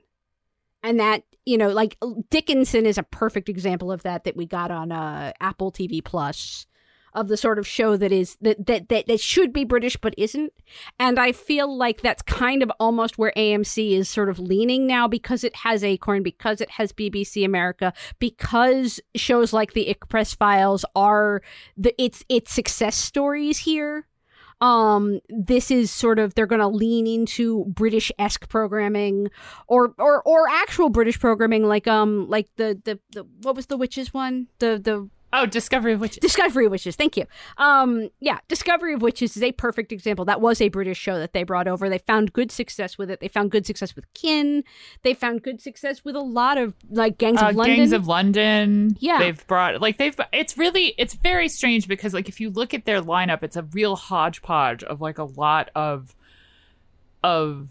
[0.83, 1.99] And that, you know, like
[2.31, 6.67] Dickinson is a perfect example of that that we got on uh, Apple TV Plus
[7.13, 10.15] of the sort of show that is that, that that that should be British but
[10.17, 10.53] isn't.
[11.01, 15.09] And I feel like that's kind of almost where AMC is sort of leaning now
[15.09, 20.85] because it has Acorn, because it has BBC America, because shows like the Press Files
[20.95, 21.43] are
[21.77, 24.07] the it's it's success stories here
[24.61, 29.29] um this is sort of they're going to lean into british-esque programming
[29.69, 33.77] or or or actual british programming like um like the the, the what was the
[33.77, 34.49] witches one?
[34.59, 36.19] The the Oh, Discovery of Witches.
[36.19, 36.97] Discovery of Witches.
[36.97, 37.25] Thank you.
[37.57, 40.25] Um, yeah, Discovery of Witches is a perfect example.
[40.25, 41.89] That was a British show that they brought over.
[41.89, 43.21] They found good success with it.
[43.21, 44.65] They found good success with Kin.
[45.03, 47.77] They found good success with a lot of like Gangs uh, of London.
[47.77, 48.97] Gangs of London.
[48.99, 50.19] Yeah, they've brought like they've.
[50.33, 53.63] It's really it's very strange because like if you look at their lineup, it's a
[53.63, 56.15] real hodgepodge of like a lot of
[57.23, 57.69] of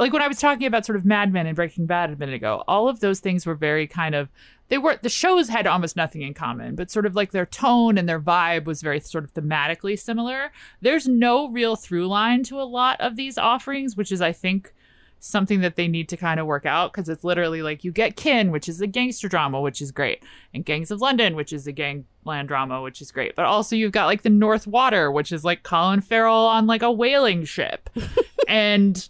[0.00, 2.34] like when I was talking about sort of Mad Men and Breaking Bad a minute
[2.34, 4.30] ago, all of those things were very kind of
[4.68, 7.98] they were the shows had almost nothing in common, but sort of like their tone
[7.98, 10.52] and their vibe was very sort of thematically similar.
[10.80, 14.72] There's no real through line to a lot of these offerings, which is I think
[15.18, 18.16] something that they need to kind of work out because it's literally like you get
[18.16, 20.22] Kin, which is a gangster drama, which is great,
[20.54, 23.36] and Gangs of London, which is a gangland drama, which is great.
[23.36, 26.82] But also you've got like the North Water, which is like Colin Farrell on like
[26.82, 27.90] a whaling ship,
[28.48, 29.08] and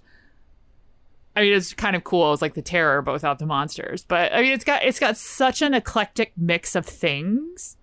[1.36, 2.32] I mean, it's kind of cool.
[2.32, 4.04] It's like the terror, both out the monsters.
[4.04, 7.76] But I mean, it's got it's got such an eclectic mix of things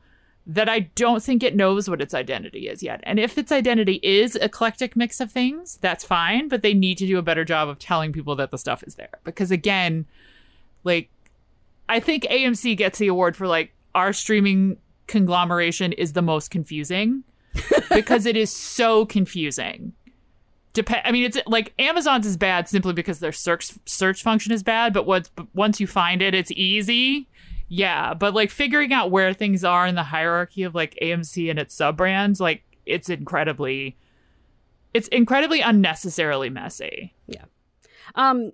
[0.46, 3.02] that I don't think it knows what its identity is yet.
[3.04, 6.48] And if its identity is eclectic mix of things, that's fine.
[6.48, 8.96] But they need to do a better job of telling people that the stuff is
[8.96, 9.20] there.
[9.24, 10.06] Because again,
[10.84, 11.10] like
[11.90, 17.24] I think AMC gets the award for like our streaming conglomeration is the most confusing
[17.94, 19.94] because it is so confusing
[20.78, 21.02] depend.
[21.04, 24.94] I mean, it's like Amazon's is bad simply because their search search function is bad.
[24.94, 27.28] But once once you find it, it's easy.
[27.68, 31.60] Yeah, but like figuring out where things are in the hierarchy of like AMC and
[31.60, 33.98] its sub brands, like it's incredibly,
[34.94, 37.14] it's incredibly unnecessarily messy.
[37.28, 37.46] Yeah.
[38.16, 38.54] Um,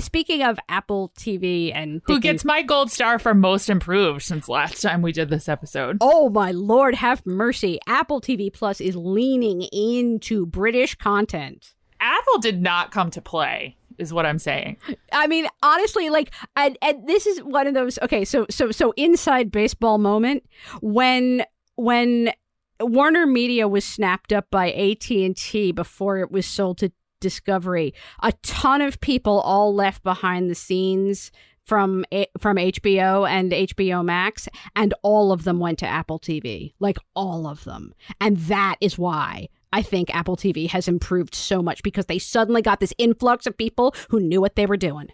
[0.00, 4.82] speaking of Apple TV and who gets my gold star for most improved since last
[4.82, 5.98] time we did this episode.
[6.00, 7.78] Oh my lord, have mercy.
[7.86, 11.74] Apple TV Plus is leaning into British content.
[12.00, 14.78] Apple did not come to play is what I'm saying.
[15.12, 17.98] I mean, honestly, like, and, and this is one of those.
[18.00, 20.44] Okay, so so so inside baseball moment
[20.80, 21.44] when
[21.76, 22.32] when
[22.80, 27.94] Warner Media was snapped up by AT&T before it was sold to Discovery.
[28.22, 31.30] A ton of people all left behind the scenes
[31.64, 32.04] from
[32.38, 36.72] from HBO and HBO Max and all of them went to Apple TV.
[36.80, 37.94] Like all of them.
[38.20, 42.62] And that is why I think Apple TV has improved so much because they suddenly
[42.62, 45.08] got this influx of people who knew what they were doing.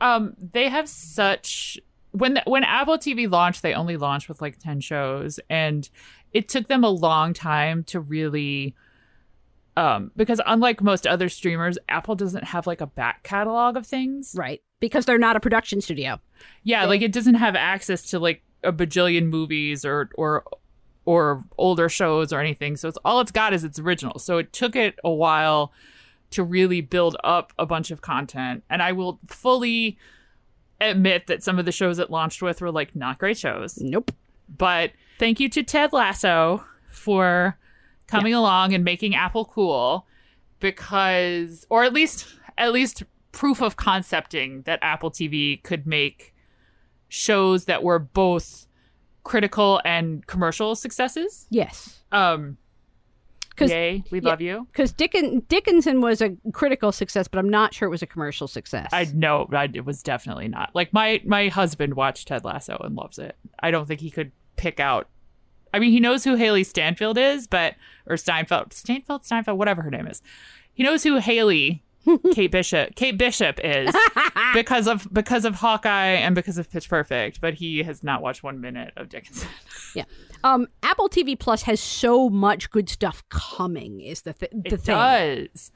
[0.00, 1.78] Um they have such
[2.10, 5.88] when when Apple TV launched, they only launched with like 10 shows and
[6.32, 8.74] it took them a long time to really
[9.78, 14.34] um because unlike most other streamers, Apple doesn't have like a back catalog of things.
[14.36, 14.60] Right.
[14.80, 16.20] Because they're not a production studio.
[16.64, 20.44] Yeah, like it doesn't have access to like a bajillion movies or or
[21.04, 22.76] or older shows or anything.
[22.76, 24.18] So it's all it's got is its original.
[24.18, 25.72] So it took it a while
[26.30, 28.64] to really build up a bunch of content.
[28.68, 29.96] And I will fully
[30.80, 33.78] admit that some of the shows it launched with were like not great shows.
[33.78, 34.12] Nope.
[34.48, 37.58] But thank you to Ted Lasso for
[38.08, 38.40] coming yeah.
[38.40, 40.06] along and making Apple cool
[40.60, 46.34] because or at least at least proof of concepting that Apple TV could make
[47.08, 48.66] shows that were both
[49.22, 51.46] critical and commercial successes.
[51.50, 52.02] Yes.
[52.10, 52.58] Um
[53.60, 54.66] Yay, we yeah, love you.
[54.70, 58.88] Because Dickinson was a critical success, but I'm not sure it was a commercial success.
[58.92, 60.70] I know it was definitely not.
[60.74, 63.36] Like my my husband watched Ted Lasso and loves it.
[63.60, 65.08] I don't think he could pick out.
[65.72, 67.74] I mean, he knows who Hailee Stanfield is, but
[68.06, 70.22] or Steinfeld, Steinfeld, Steinfeld, whatever her name is.
[70.72, 71.80] He knows who Hailee
[72.32, 73.94] Kate Bishop Kate Bishop is
[74.54, 78.42] because of because of Hawkeye and because of Pitch Perfect, but he has not watched
[78.42, 79.48] one minute of Dickinson.
[79.94, 80.04] yeah.
[80.44, 84.00] Um, Apple TV Plus has so much good stuff coming.
[84.00, 84.94] Is the th- the it thing.
[84.94, 85.72] does.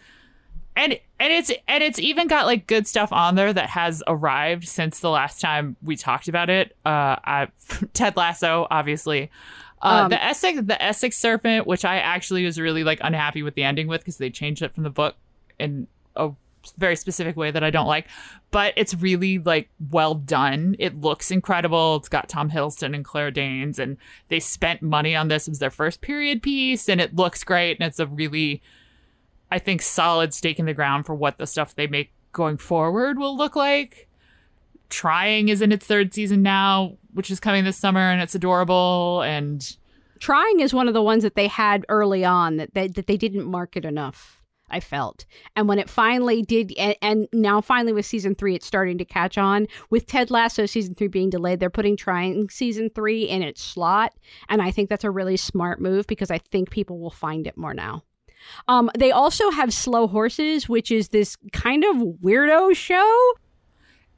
[0.74, 4.66] And and it's and it's even got like good stuff on there that has arrived
[4.66, 6.74] since the last time we talked about it.
[6.87, 7.48] Uh, I,
[7.92, 9.31] Ted Lasso, obviously.
[9.83, 13.55] Uh, um, the Essex, the Essex Serpent, which I actually was really like unhappy with
[13.55, 15.16] the ending with because they changed it from the book
[15.59, 16.31] in a
[16.79, 18.07] very specific way that I don't like,
[18.51, 20.77] but it's really like well done.
[20.79, 21.97] It looks incredible.
[21.97, 23.97] It's got Tom Hiddleston and Claire Danes, and
[24.29, 25.49] they spent money on this.
[25.49, 27.79] It was their first period piece, and it looks great.
[27.81, 28.62] And it's a really,
[29.51, 33.18] I think, solid stake in the ground for what the stuff they make going forward
[33.18, 34.09] will look like.
[34.92, 39.22] Trying is in its third season now, which is coming this summer, and it's adorable.
[39.22, 39.76] And
[40.20, 43.16] Trying is one of the ones that they had early on that they, that they
[43.16, 44.42] didn't market enough.
[44.68, 45.26] I felt.
[45.57, 49.05] And when it finally did, and, and, now finally with season three, it's starting to
[49.05, 49.66] catch on.
[49.90, 54.14] With Ted Lasso season three being delayed, they're putting trying season three in its slot.
[54.48, 57.57] And I think that's a really smart move because I think people will find it
[57.57, 58.02] more now.
[58.68, 63.33] Um, they also have Slow Horses, which is this kind of weirdo show.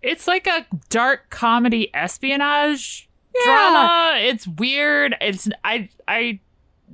[0.05, 3.45] It's like a dark comedy espionage yeah.
[3.45, 4.19] drama.
[4.19, 5.17] It's weird.
[5.21, 6.41] It's I I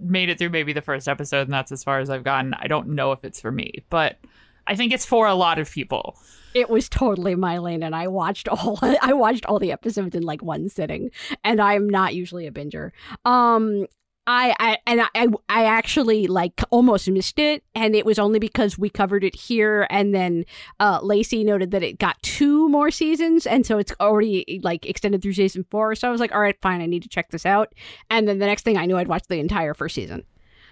[0.01, 2.55] made it through maybe the first episode, and that's as far as I've gotten.
[2.55, 4.18] I don't know if it's for me, but
[4.66, 6.16] I think it's for a lot of people.
[6.55, 10.23] It was totally my lane, and I watched all I watched all the episodes in
[10.23, 11.11] like one sitting,
[11.44, 12.92] and I'm not usually a binger.
[13.25, 13.87] Um,
[14.31, 18.79] I, I and I I actually like almost missed it, and it was only because
[18.79, 20.45] we covered it here, and then
[20.79, 25.21] uh, Lacy noted that it got two more seasons, and so it's already like extended
[25.21, 25.97] through season four.
[25.97, 27.75] So I was like, all right, fine, I need to check this out.
[28.09, 30.25] And then the next thing I knew, I'd watched the entire first season.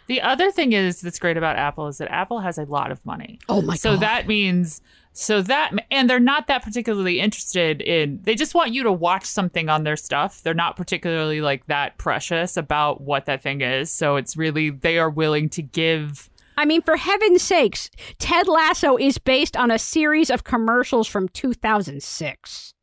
[0.08, 3.04] The other thing is that's great about Apple is that Apple has a lot of
[3.04, 3.38] money.
[3.48, 3.94] Oh my so god!
[3.94, 4.80] So that means
[5.12, 8.20] so that and they're not that particularly interested in.
[8.22, 10.42] They just want you to watch something on their stuff.
[10.42, 13.90] They're not particularly like that precious about what that thing is.
[13.90, 16.30] So it's really they are willing to give.
[16.56, 21.28] I mean, for heaven's sakes, Ted Lasso is based on a series of commercials from
[21.28, 22.74] 2006.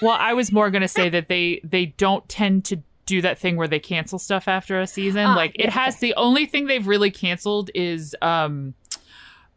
[0.00, 3.38] Well, I was more going to say that they they don't tend to do that
[3.38, 5.26] thing where they cancel stuff after a season.
[5.26, 8.74] Uh, like it has the only thing they've really canceled is um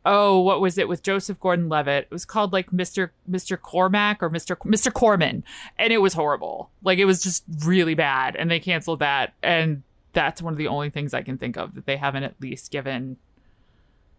[0.08, 2.06] oh, what was it with Joseph Gordon-Levitt?
[2.06, 3.10] It was called like Mr.
[3.30, 3.60] Mr.
[3.60, 4.56] Cormac or Mr.
[4.60, 4.92] Mr.
[4.92, 5.44] Corman,
[5.78, 6.72] and it was horrible.
[6.82, 9.34] Like it was just really bad, and they canceled that.
[9.44, 9.84] And
[10.14, 12.72] that's one of the only things I can think of that they haven't at least
[12.72, 13.18] given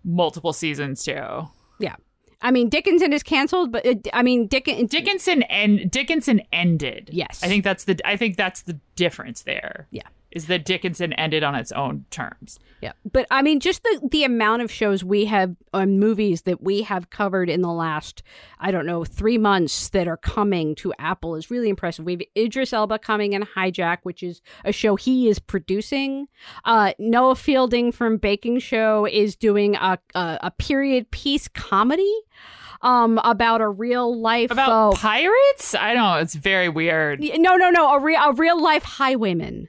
[0.04, 1.48] multiple seasons to.
[1.80, 1.96] Yeah.
[2.40, 7.10] I mean, Dickinson is canceled, but it, I mean, Dick- Dickinson and Dickinson ended.
[7.12, 9.88] Yes, I think that's the I think that's the difference there.
[9.90, 12.58] Yeah, is that Dickinson ended on its own terms.
[12.80, 16.42] Yeah, but I mean, just the the amount of shows we have on um, movies
[16.42, 18.22] that we have covered in the last
[18.60, 22.04] I don't know three months that are coming to Apple is really impressive.
[22.04, 26.28] We have Idris Elba coming in Hijack, which is a show he is producing.
[26.64, 32.14] Uh, Noel Fielding from Baking Show is doing a a, a period piece comedy
[32.82, 35.74] um about a real life about uh, pirates.
[35.74, 36.18] I don't know.
[36.20, 37.20] It's very weird.
[37.20, 37.94] No, no, no.
[37.94, 39.68] A real a real life highwayman.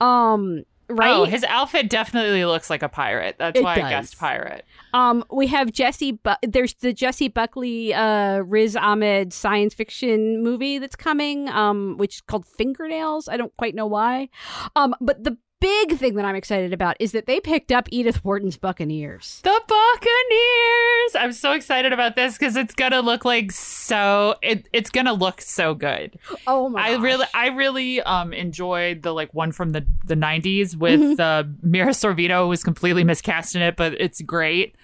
[0.00, 1.10] Um, right?
[1.12, 3.36] Oh, his outfit definitely looks like a pirate.
[3.38, 3.84] That's It why does.
[3.84, 4.64] I guessed pirate.
[4.92, 6.12] Um, we have Jessie.
[6.12, 11.48] Bu- there's the Jessie Buckley, uh, Riz Ahmed science fiction movie that's coming.
[11.48, 13.28] Um, which is called Fingernails.
[13.28, 14.28] I don't quite know why.
[14.76, 18.22] Um, but the big thing that I'm excited about is that they picked up Edith
[18.22, 19.40] Wharton's Buccaneers.
[19.44, 20.93] The Buccaneers.
[21.14, 24.36] I'm so excited about this because it's gonna look like so.
[24.42, 26.18] It, it's gonna look so good.
[26.46, 26.88] Oh my!
[26.88, 27.26] I really.
[27.34, 32.42] I really um enjoyed the like one from the the 90s with uh, Mira Sorvino
[32.42, 34.76] who was completely miscast in it, but it's great.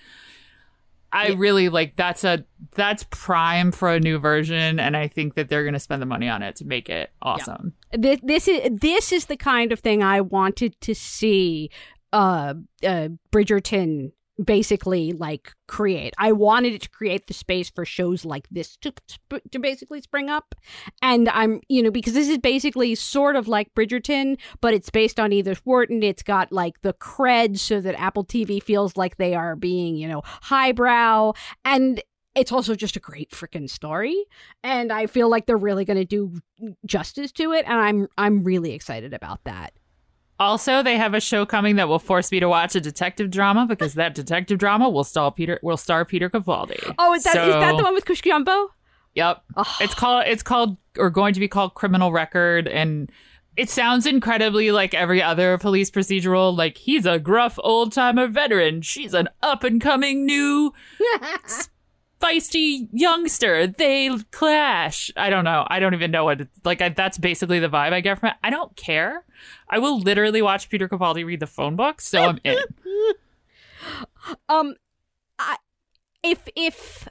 [1.13, 2.45] I really like that's a
[2.77, 6.29] that's prime for a new version, and I think that they're gonna spend the money
[6.29, 7.75] on it to make it awesome.
[7.93, 11.71] this, this is this is the kind of thing I wanted to see
[12.13, 12.55] uh,
[12.85, 14.13] uh Bridgerton
[14.43, 16.15] basically like create.
[16.19, 18.93] I wanted it to create the space for shows like this to
[19.51, 20.55] to basically spring up.
[21.03, 25.21] And I'm, you know, because this is basically sort of like Bridgerton, but it's based
[25.21, 26.03] on Edith Wharton.
[26.03, 30.09] It's got like the cred so that Apple TV feels like they are being, you
[30.09, 31.33] know, highbrow
[31.65, 32.03] and
[32.37, 34.25] it's also just a great freaking story
[34.63, 36.33] and I feel like they're really going to do
[36.87, 39.73] justice to it and I'm I'm really excited about that.
[40.41, 43.67] Also, they have a show coming that will force me to watch a detective drama
[43.67, 46.95] because that detective drama will star Peter will star Peter Capaldi.
[46.99, 48.71] Oh, is that is that So- the one with Cush Jumbo?
[49.15, 49.43] Yep.
[49.57, 49.77] Oh.
[49.81, 53.11] It's called it's called or going to be called Criminal Record and
[53.57, 59.13] it sounds incredibly like every other police procedural like he's a gruff old-timer veteran, she's
[59.13, 60.73] an up-and-coming new
[62.21, 63.67] feisty youngster.
[63.67, 65.11] They clash.
[65.17, 65.67] I don't know.
[65.69, 68.31] I don't even know what it's like I, that's basically the vibe I get from
[68.31, 68.37] it.
[68.45, 69.25] I don't care.
[69.69, 72.59] I will literally watch Peter Capaldi read the phone book, so I'm in.
[74.49, 74.75] um
[75.39, 75.57] I,
[76.23, 77.09] if if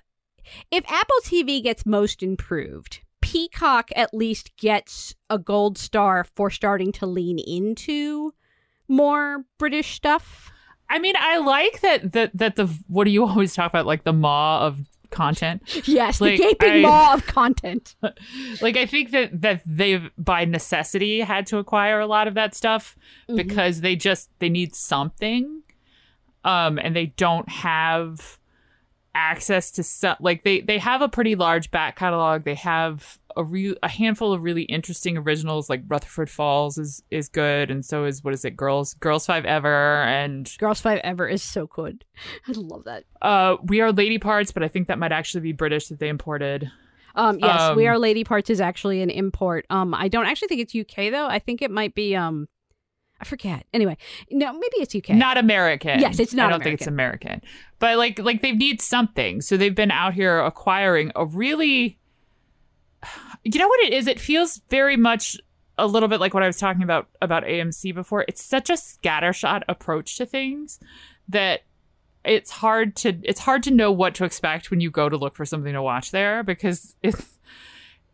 [0.72, 6.92] if Apple TV gets most improved, Peacock at least gets a gold star for starting
[6.94, 8.34] to lean into
[8.88, 10.52] more British stuff.
[10.90, 14.04] I mean, I like that that that the what do you always talk about like
[14.04, 14.80] the maw of
[15.10, 15.62] content.
[15.88, 17.96] Yes, Like, the gaping I- maw of content.
[18.62, 22.56] like I think that that they've by necessity had to acquire a lot of that
[22.56, 22.96] stuff
[23.28, 23.36] Mm-hmm.
[23.38, 25.62] because they just they need something
[26.44, 28.38] um and they don't have
[29.16, 33.44] access to some like they they have a pretty large back catalog they have a
[33.44, 38.06] real a handful of really interesting originals like Rutherford Falls is is good and so
[38.06, 42.06] is what is it Girls Girls5eva and Girls5eva is so good.
[42.48, 43.06] I love that.
[43.22, 46.10] uh We Are Lady Parts but I think that might actually be British that they
[46.10, 46.70] imported
[47.16, 49.66] Um, yes, We Um, Are Lady Parts is actually an import.
[49.70, 51.28] Um, I don't actually think it's UK though.
[51.28, 52.16] I think it might be.
[52.16, 52.48] Um,
[53.22, 53.66] I forget.
[53.74, 53.98] Anyway,
[54.32, 55.10] no, maybe it's UK.
[55.10, 56.00] Not American.
[56.00, 57.42] Yes, it's not I don't think it's American.
[57.80, 59.42] But like like they need something.
[59.42, 62.00] So they've been out here acquiring a really
[63.44, 64.08] You know what it is?
[64.08, 65.38] It feels very much
[65.78, 68.26] a little bit like what I was talking about about AMC before.
[68.28, 70.80] It's such a scattershot approach to things
[71.30, 71.62] that
[72.26, 75.36] it's hard to it's hard to know what to expect when you go to look
[75.36, 77.40] for something to watch there because it's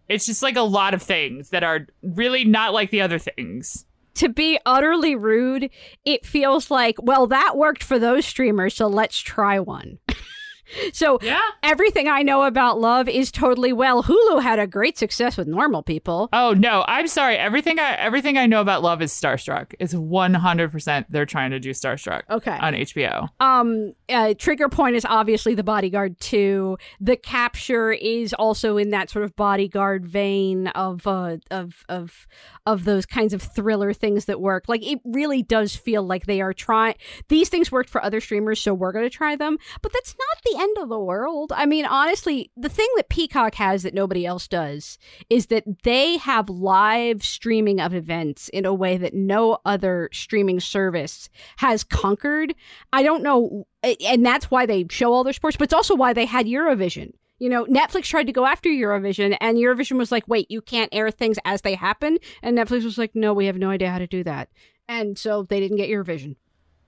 [0.08, 3.86] it's just like a lot of things that are really not like the other things.
[4.16, 5.70] to be utterly rude,
[6.06, 9.98] it feels like, well, that worked for those streamers, so let's try one.
[10.94, 11.40] so Yeah.
[11.64, 14.04] everything I know about love is totally well.
[14.04, 16.30] Hulu had a great success with normal people.
[16.34, 17.36] Oh no, I'm sorry.
[17.38, 19.74] Everything I everything I know about love is Starstruck.
[19.80, 22.58] It's 100% they're trying to do Starstruck Okay.
[22.60, 23.30] on HBO.
[23.40, 26.78] Um, uh, trigger point is obviously the bodyguard 2.
[27.02, 32.28] The capture is also in that sort of bodyguard vein of uh, of of
[32.66, 34.66] of those kinds of thriller things that work.
[34.68, 36.96] Like it really does feel like they are trying.
[37.30, 39.58] These things worked for other streamers, so we're going to try them.
[39.82, 41.52] But that's not the end of the world.
[41.56, 44.98] I mean, honestly, the thing that Peacock has that nobody else does
[45.30, 50.60] is that they have live streaming of events in a way that no other streaming
[50.60, 52.56] service has conquered.
[52.94, 56.14] I don't know, and that's why they show all their sports, but it's also why
[56.14, 57.12] they had Eurovision.
[57.38, 60.94] You know, Netflix tried to go after Eurovision, and Eurovision was like, wait, you can't
[60.94, 62.18] air things as they happen.
[62.42, 64.50] And Netflix was like, no, we have no idea how to do that.
[64.88, 66.38] And so they didn't get Eurovision.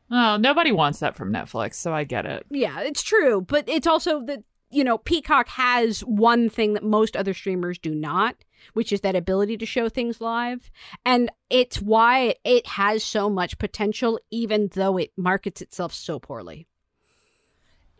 [0.10, 2.46] Oh, nobody wants that from Netflix, so I get it.
[2.50, 7.18] Yeah, it's true, but it's also that you know Peacock has one thing that most
[7.18, 8.36] other streamers do not,
[8.74, 10.72] which is that ability to show things live,
[11.06, 16.68] and it's why it has so much potential, even though it markets itself so poorly.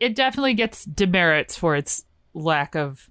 [0.00, 3.10] It definitely gets demerits for its lack of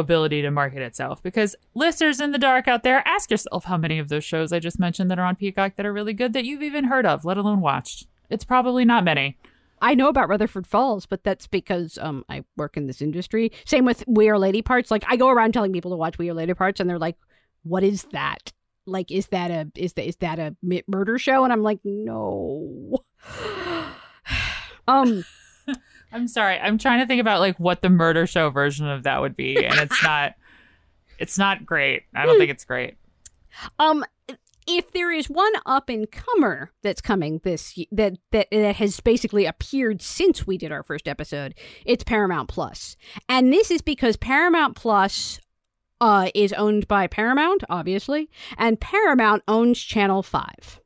[0.00, 3.98] ability to market itself because listeners in the dark out there ask yourself how many
[3.98, 6.44] of those shows I just mentioned that are on Peacock that are really good that
[6.44, 8.06] you've even heard of, let alone watched.
[8.28, 9.38] It's probably not many.
[9.82, 13.52] I know about Rutherford Falls, but that's because um I work in this industry.
[13.64, 14.90] Same with We Are Lady Parts.
[14.90, 17.16] Like I go around telling people to watch We Are Lady Parts, and they're like,
[17.62, 18.52] "What is that?"
[18.86, 20.56] like is that a is that is that a
[20.88, 22.96] murder show and i'm like no
[24.88, 25.24] um
[26.12, 29.20] i'm sorry i'm trying to think about like what the murder show version of that
[29.20, 30.34] would be and it's not
[31.18, 32.96] it's not great i don't think it's great
[33.78, 34.04] um
[34.66, 39.46] if there is one up and comer that's coming this that that that has basically
[39.46, 41.54] appeared since we did our first episode,
[41.84, 42.96] it's Paramount Plus.
[43.28, 45.40] And this is because Paramount Plus
[46.00, 50.79] uh, is owned by Paramount, obviously, and Paramount owns Channel 5.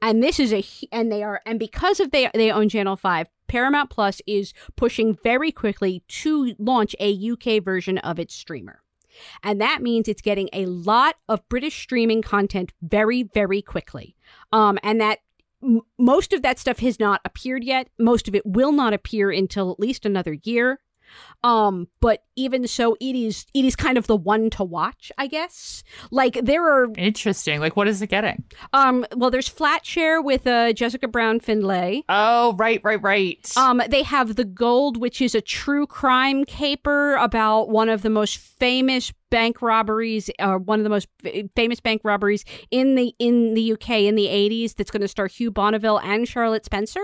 [0.00, 3.28] And this is a and they are and because of they they own Channel 5,
[3.48, 8.82] Paramount Plus is pushing very quickly to launch a UK version of its streamer.
[9.42, 14.14] And that means it's getting a lot of British streaming content very, very quickly.
[14.52, 15.18] Um, and that
[15.98, 17.88] most of that stuff has not appeared yet.
[17.98, 20.78] Most of it will not appear until at least another year.
[21.44, 25.26] Um, but even so, it is it is kind of the one to watch, I
[25.26, 25.84] guess.
[26.10, 27.60] Like there are interesting.
[27.60, 28.44] Like what is it getting?
[28.72, 32.04] Um, well, there's Flatshare with uh, Jessica Brown Findlay.
[32.08, 33.52] Oh, right, right, right.
[33.56, 38.10] Um, they have The Gold, which is a true crime caper about one of the
[38.10, 41.08] most famous bank robberies, or uh, one of the most
[41.54, 44.74] famous bank robberies in the in the UK in the 80s.
[44.74, 47.02] That's going to star Hugh Bonneville and Charlotte Spencer.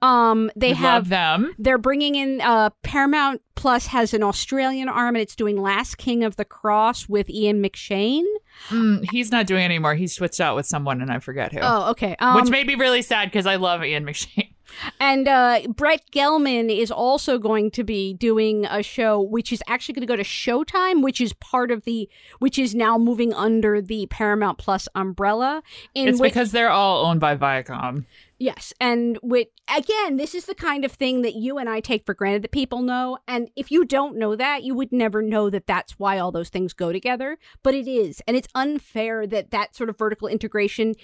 [0.00, 1.54] Um, they have them.
[1.58, 6.22] They're bringing in uh, Paramount Plus has an Australian arm, and it's doing Last King
[6.22, 8.22] of the Cross with Ian McShane.
[8.68, 9.96] Mm, he's not doing it anymore.
[9.96, 11.58] He switched out with someone, and I forget who.
[11.60, 12.14] Oh, okay.
[12.20, 14.54] Um, Which made me really sad because I love Ian McShane.
[15.00, 19.94] And uh, Brett Gelman is also going to be doing a show, which is actually
[19.94, 22.08] going to go to Showtime, which is part of the,
[22.38, 25.62] which is now moving under the Paramount Plus umbrella.
[25.94, 28.04] it's which, because they're all owned by Viacom.
[28.40, 28.72] Yes.
[28.80, 32.14] And with again, this is the kind of thing that you and I take for
[32.14, 33.18] granted that people know.
[33.26, 36.48] And if you don't know that, you would never know that that's why all those
[36.48, 37.38] things go together.
[37.64, 38.22] But it is.
[38.28, 40.94] And it's unfair that that sort of vertical integration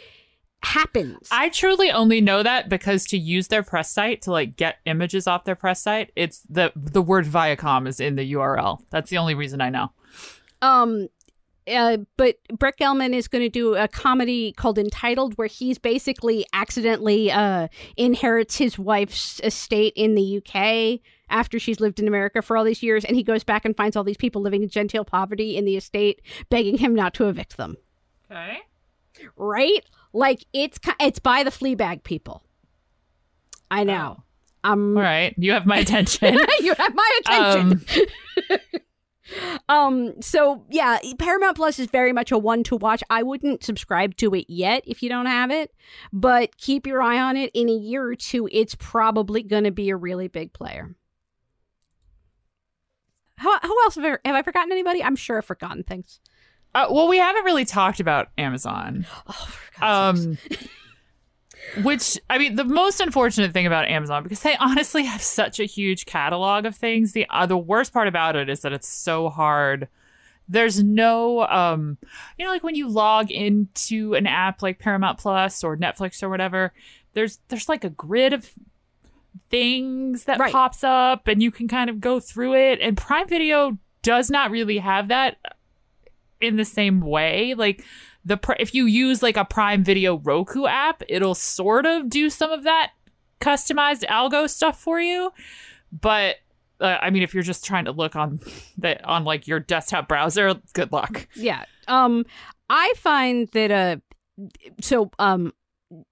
[0.64, 1.28] happens.
[1.30, 5.26] I truly only know that because to use their press site to like get images
[5.26, 8.80] off their press site, it's the the word Viacom is in the URL.
[8.90, 9.92] That's the only reason I know.
[10.62, 11.08] Um
[11.66, 16.44] uh, but Brett Gelman is going to do a comedy called Entitled, where he's basically
[16.52, 21.00] accidentally uh, inherits his wife's estate in the UK
[21.30, 23.96] after she's lived in America for all these years, and he goes back and finds
[23.96, 27.56] all these people living in genteel poverty in the estate, begging him not to evict
[27.56, 27.76] them.
[28.30, 28.58] Okay.
[29.36, 29.84] Right?
[30.14, 32.42] Like it's it's by the Fleabag people.
[33.70, 34.18] I know.
[34.18, 34.70] Oh.
[34.70, 36.38] Um, all right, you have my attention.
[36.60, 37.84] you have my attention.
[38.50, 38.58] Um,
[39.68, 44.14] um so yeah paramount plus is very much a one to watch i wouldn't subscribe
[44.16, 45.72] to it yet if you don't have it
[46.12, 49.70] but keep your eye on it in a year or two it's probably going to
[49.70, 50.94] be a really big player
[53.36, 56.20] how, who else have I, have I forgotten anybody i'm sure i've forgotten things
[56.74, 60.38] uh, well we haven't really talked about amazon oh um
[61.82, 65.64] which I mean, the most unfortunate thing about Amazon because they honestly have such a
[65.64, 67.12] huge catalog of things.
[67.12, 69.88] The uh, the worst part about it is that it's so hard.
[70.46, 71.96] There's no, um,
[72.38, 76.28] you know, like when you log into an app like Paramount Plus or Netflix or
[76.28, 76.72] whatever.
[77.14, 78.50] There's there's like a grid of
[79.50, 80.52] things that right.
[80.52, 82.80] pops up, and you can kind of go through it.
[82.80, 85.38] And Prime Video does not really have that
[86.44, 87.54] in the same way.
[87.54, 87.84] Like
[88.24, 92.50] the if you use like a Prime Video Roku app, it'll sort of do some
[92.50, 92.92] of that
[93.40, 95.32] customized algo stuff for you.
[95.92, 96.36] But
[96.80, 98.40] uh, I mean, if you're just trying to look on
[98.78, 101.28] the on like your desktop browser, good luck.
[101.34, 101.64] Yeah.
[101.86, 102.24] Um,
[102.70, 103.96] I find that uh,
[104.80, 105.52] so um,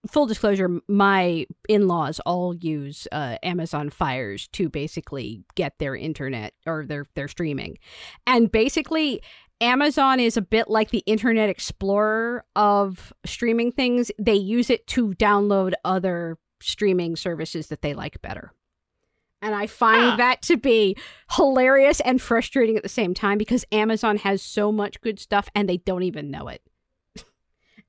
[0.09, 6.85] full disclosure, my in-laws all use uh, Amazon Fires to basically get their internet or
[6.87, 7.79] their their streaming,
[8.27, 9.23] and basically
[9.63, 14.11] Amazon is a bit like the Internet Explorer of streaming things.
[14.19, 18.53] They use it to download other streaming services that they like better.
[19.41, 20.97] And I find that to be
[21.37, 25.69] hilarious and frustrating at the same time because Amazon has so much good stuff and
[25.69, 26.63] they don't even know it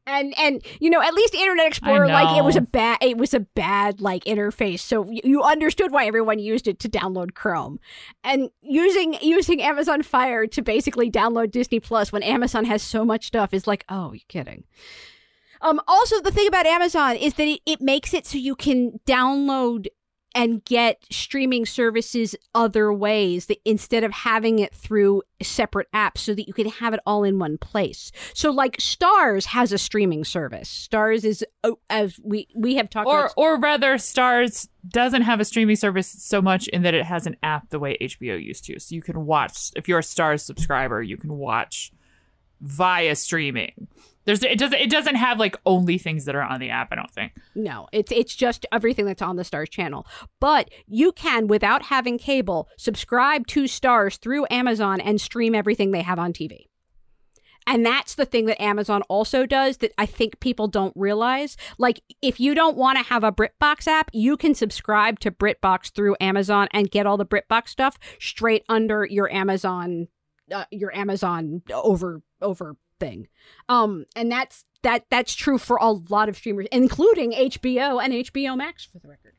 [0.05, 3.33] and and you know at least internet explorer like it was a bad it was
[3.33, 4.79] a bad like interface.
[4.79, 7.79] So you understood why everyone used it to download chrome.
[8.23, 13.27] And using using amazon fire to basically download disney plus when amazon has so much
[13.27, 14.63] stuff is like oh you're kidding.
[15.61, 18.99] Um also the thing about amazon is that it, it makes it so you can
[19.05, 19.87] download
[20.35, 26.33] and get streaming services other ways that instead of having it through separate apps so
[26.33, 28.11] that you can have it all in one place.
[28.33, 30.87] So like Starz has a streaming service.
[30.89, 35.39] Starz is oh, as we we have talked or about or rather Starz doesn't have
[35.39, 38.65] a streaming service so much in that it has an app the way HBO used
[38.65, 38.79] to.
[38.79, 41.91] So you can watch if you're a Starz subscriber, you can watch
[42.61, 43.87] via streaming.
[44.25, 46.89] There's it doesn't it doesn't have like only things that are on the app.
[46.91, 47.33] I don't think.
[47.55, 50.07] No, it's it's just everything that's on the Starz channel.
[50.39, 56.01] But you can, without having cable, subscribe to Starz through Amazon and stream everything they
[56.01, 56.67] have on TV.
[57.65, 61.55] And that's the thing that Amazon also does that I think people don't realize.
[61.77, 65.91] Like, if you don't want to have a BritBox app, you can subscribe to BritBox
[65.91, 70.07] through Amazon and get all the BritBox stuff straight under your Amazon,
[70.53, 73.27] uh, your Amazon over over thing.
[73.69, 78.57] Um, and that's that that's true for a lot of streamers, including HBO and HBO
[78.57, 79.33] Max, for the record.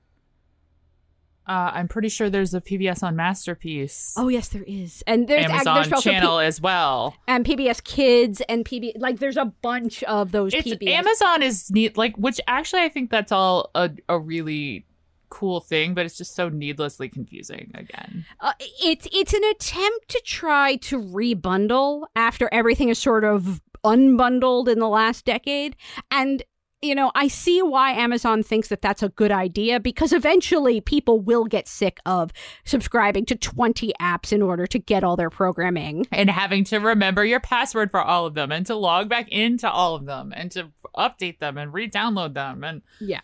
[1.47, 4.15] Uh, I'm pretty sure there's a PBS on Masterpiece.
[4.17, 7.15] Oh yes, there is, and there's Amazon there's channel P- as well.
[7.29, 10.89] and PBS Kids and PB like there's a bunch of those It's PBS.
[10.89, 14.87] Amazon is neat, like which actually I think that's all a, a really
[15.35, 18.25] cool thing, but it's just so needlessly confusing again.
[18.39, 24.69] Uh, it's it's an attempt to try to rebundle after everything is sort of unbundled
[24.69, 25.75] in the last decade,
[26.11, 26.45] and
[26.83, 31.19] you know I see why Amazon thinks that that's a good idea because eventually people
[31.21, 32.31] will get sick of
[32.65, 36.07] subscribing to twenty apps in order to get all their programming.
[36.13, 39.69] And having to remember your password for all of them and to log back into
[39.69, 43.21] all of them and to update them and re-download them and Yeah.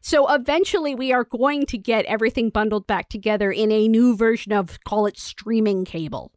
[0.00, 4.52] So eventually we are going to get everything bundled back together in a new version
[4.52, 6.32] of call it streaming cable.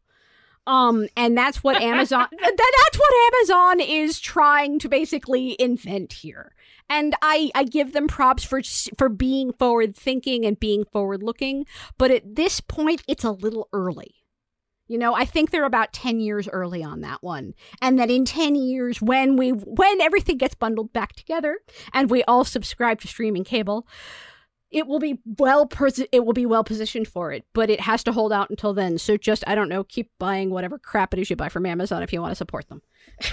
[0.66, 6.54] Um and that's what Amazon that, that's what Amazon is trying to basically invent here.
[6.88, 8.62] And I I give them props for
[8.96, 11.66] for being forward thinking and being forward looking,
[11.98, 14.21] but at this point it's a little early.
[14.92, 17.54] You know, I think they're about 10 years early on that one.
[17.80, 21.60] And that in 10 years when we when everything gets bundled back together
[21.94, 23.86] and we all subscribe to streaming cable,
[24.70, 28.04] it will be well pos- it will be well positioned for it, but it has
[28.04, 28.98] to hold out until then.
[28.98, 32.02] So just I don't know, keep buying whatever crap it is you buy from Amazon
[32.02, 32.82] if you want to support them.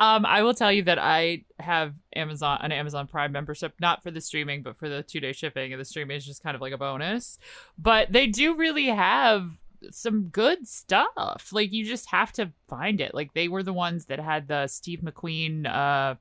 [0.00, 4.10] Um, I will tell you that I have Amazon an Amazon Prime membership, not for
[4.10, 6.62] the streaming, but for the two day shipping, and the streaming is just kind of
[6.62, 7.38] like a bonus.
[7.76, 9.59] But they do really have
[9.90, 11.50] some good stuff.
[11.52, 13.14] Like you just have to find it.
[13.14, 15.66] Like they were the ones that had the Steve McQueen.
[15.66, 16.14] Uh,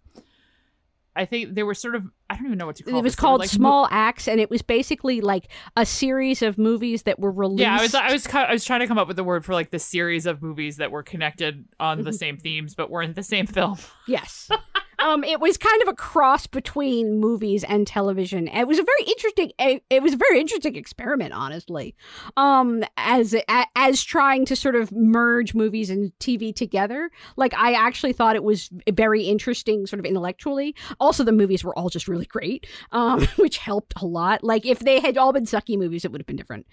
[1.15, 3.03] I think they were sort of I don't even know what to call it It
[3.03, 3.19] was this.
[3.19, 7.31] Called like Small Acts and it was basically like a series of movies that were
[7.31, 7.61] released.
[7.61, 9.53] Yeah, I was I was I was trying to come up with the word for
[9.53, 12.05] like the series of movies that were connected on Mm-hmm.
[12.05, 13.77] the same themes but weren't the same film.
[14.07, 14.49] Yes.
[14.99, 18.47] um, it was kind of a cross between movies and television.
[18.47, 19.51] It was a very interesting.
[19.59, 21.95] It, it was a very interesting experiment, honestly.
[22.37, 23.35] Um, as
[23.75, 27.09] as trying to sort of merge movies and TV together.
[27.35, 30.75] Like I actually thought it was very interesting, sort of intellectually.
[30.99, 34.43] Also, the movies were all just really great, um, which helped a lot.
[34.43, 36.65] Like if they had all been sucky movies, it would have been different.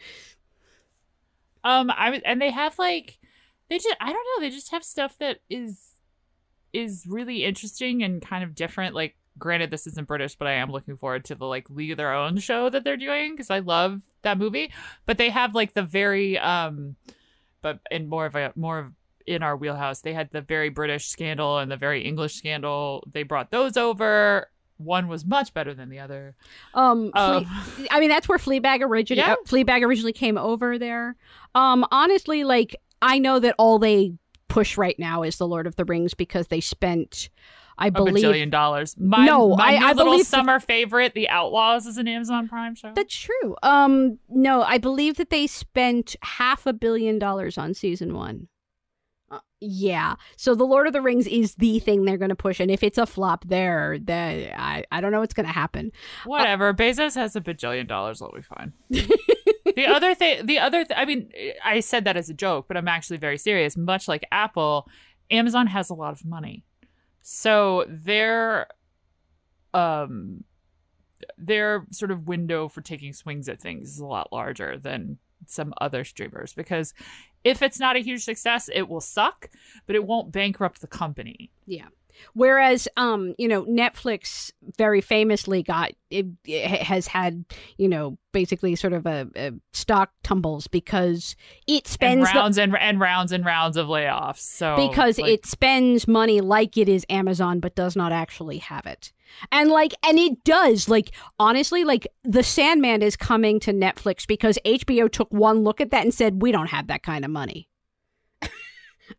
[1.66, 3.18] Um, I was, and they have like,
[3.68, 5.95] they just, I don't know, they just have stuff that is,
[6.76, 8.94] is really interesting and kind of different.
[8.94, 11.96] Like, granted, this isn't British, but I am looking forward to the like League of
[11.96, 14.72] Their Own show that they're doing because I love that movie.
[15.06, 16.96] But they have like the very, um,
[17.62, 18.92] but in more of a more of
[19.26, 23.02] in our wheelhouse, they had the very British scandal and the very English scandal.
[23.12, 24.48] They brought those over.
[24.78, 26.36] One was much better than the other.
[26.74, 29.34] Um, Um, Flea- I mean, that's where Fleabag originally Yeah.
[29.46, 31.16] Fleabag originally came over there.
[31.54, 34.12] Um, honestly, like I know that all they
[34.48, 37.28] push right now is the Lord of the Rings because they spent,
[37.78, 38.96] I a believe, a bajillion dollars.
[38.98, 42.48] My, No, my I- I little believe that- summer favorite, The Outlaws, is an Amazon
[42.48, 42.92] Prime show.
[42.94, 43.56] that's true.
[43.62, 48.48] Um, no, I believe that they spent half a billion dollars on season one.
[49.28, 52.60] Uh, yeah, so the Lord of the Rings is the thing they're going to push,
[52.60, 55.90] and if it's a flop there, then I I don't know what's going to happen.
[56.24, 56.72] Whatever.
[56.72, 58.22] Bezos has a bajillion dollars.
[58.32, 58.72] Be fine.
[59.76, 61.30] the other thing, the other, th- I mean,
[61.64, 63.76] I said that as a joke, but I'm actually very serious.
[63.76, 64.88] Much like Apple,
[65.30, 66.64] Amazon has a lot of money,
[67.22, 68.66] so their,
[69.72, 70.42] um,
[71.38, 75.72] their sort of window for taking swings at things is a lot larger than some
[75.80, 76.94] other streamers because
[77.44, 79.48] if it's not a huge success, it will suck,
[79.86, 81.50] but it won't bankrupt the company.
[81.66, 81.86] Yeah.
[82.34, 87.44] Whereas, um, you know, Netflix very famously got it, it has had,
[87.76, 91.34] you know, basically sort of a, a stock tumbles because
[91.66, 94.40] it And spends the, rounds and, and rounds and rounds of layoffs.
[94.40, 98.86] So because like, it spends money like it is Amazon, but does not actually have
[98.86, 99.12] it.
[99.50, 100.88] And like, and it does.
[100.88, 105.90] Like, honestly, like The Sandman is coming to Netflix because HBO took one look at
[105.90, 107.68] that and said, "We don't have that kind of money."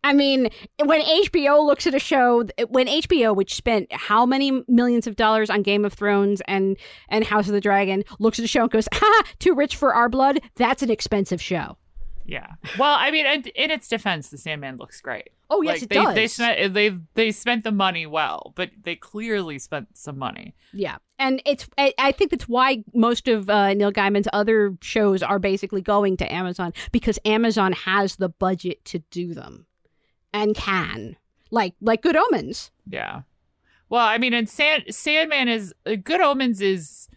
[0.04, 0.50] I mean,
[0.84, 5.50] when HBO looks at a show, when HBO, which spent how many millions of dollars
[5.50, 6.78] on Game of Thrones and
[7.10, 9.94] and House of the Dragon, looks at a show and goes, "Ha, too rich for
[9.94, 11.78] our blood." That's an expensive show.
[12.28, 12.56] Yeah.
[12.78, 15.30] Well, I mean, and in its defense, the Sandman looks great.
[15.50, 16.16] Oh yes, like, it they, does.
[16.16, 20.54] They spent they they spent the money well, but they clearly spent some money.
[20.74, 25.24] Yeah, and it's I, I think that's why most of uh, Neil Gaiman's other shows
[25.24, 29.67] are basically going to Amazon because Amazon has the budget to do them,
[30.42, 31.18] and can
[31.52, 32.72] like like Good Omens.
[32.90, 33.22] Yeah.
[33.90, 37.08] Well, I mean, and Sand Sandman is uh, Good Omens is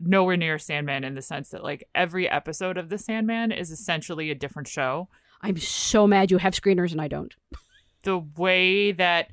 [0.00, 4.30] nowhere near Sandman in the sense that like every episode of the Sandman is essentially
[4.30, 5.08] a different show.
[5.40, 7.34] I'm so mad you have screeners and I don't.
[8.02, 9.30] The way that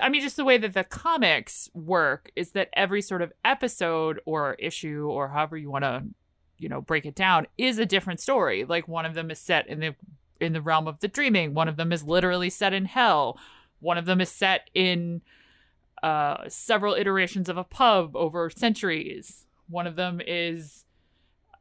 [0.00, 4.20] I mean, just the way that the comics work is that every sort of episode
[4.24, 6.04] or issue or however you want to,
[6.56, 8.64] you know, break it down is a different story.
[8.64, 9.94] Like one of them is set in the
[10.42, 11.54] in the realm of the dreaming.
[11.54, 13.38] One of them is literally set in hell.
[13.80, 15.22] One of them is set in
[16.02, 19.46] uh, several iterations of a pub over centuries.
[19.68, 20.84] One of them is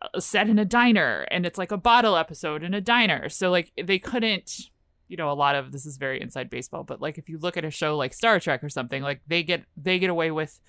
[0.01, 3.29] uh, set in a diner, and it's like a bottle episode in a diner.
[3.29, 4.69] So like they couldn't
[5.07, 7.57] you know a lot of this is very inside baseball but like if you look
[7.57, 10.61] at a show like star trek or something like they get they get away with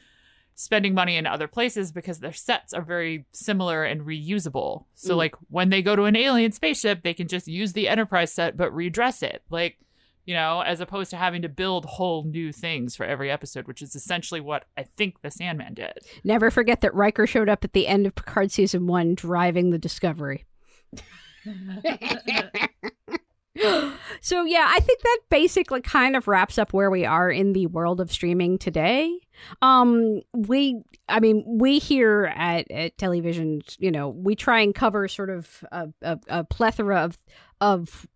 [0.55, 5.19] spending money in other places because their sets are very similar and reusable so Mm.
[5.19, 8.57] like when they go to an alien spaceship they can just use the enterprise set
[8.57, 9.79] but redress it like
[10.25, 13.83] you know as opposed to having to build whole new things for every episode which
[13.83, 15.93] is essentially what i think the sandman did
[16.23, 19.79] Never forget that Riker showed up at the end of Picard season one driving the
[19.79, 20.45] Discovery.
[24.21, 27.67] so yeah, I think that basically kind of wraps up where we are in the
[27.67, 29.19] world of streaming today.
[29.61, 34.75] Um, we, I mean, we here at, at Telly Visions, you know, we try and
[34.75, 37.19] cover sort of a, a, a plethora of
[37.61, 38.07] of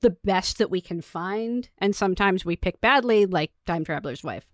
[0.00, 4.46] the best that we can find, and sometimes we pick badly, like Time Traveler's Wife.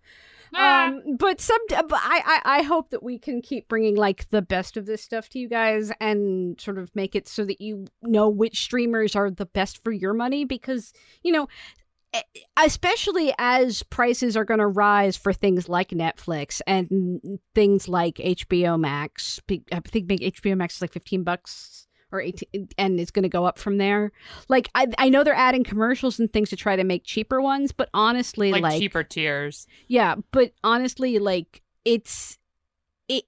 [0.56, 4.42] Um, but some, but I, I, I hope that we can keep bringing like the
[4.42, 7.86] best of this stuff to you guys and sort of make it so that you
[8.02, 10.92] know which streamers are the best for your money because
[11.22, 11.48] you know,
[12.56, 18.78] especially as prices are going to rise for things like Netflix and things like HBO
[18.78, 19.40] Max.
[19.50, 21.85] I think HBO Max is like fifteen bucks.
[22.12, 24.12] Or 18, and it's going to go up from there.
[24.48, 27.72] Like I, I know they're adding commercials and things to try to make cheaper ones,
[27.72, 32.38] but honestly, like, like cheaper tiers yeah, but honestly, like it's
[33.08, 33.24] it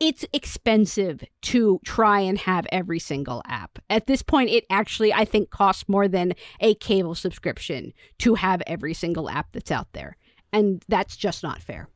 [0.00, 3.78] it's expensive to try and have every single app.
[3.88, 8.62] At this point, it actually I think costs more than a cable subscription to have
[8.66, 10.16] every single app that's out there.
[10.52, 11.88] And that's just not fair.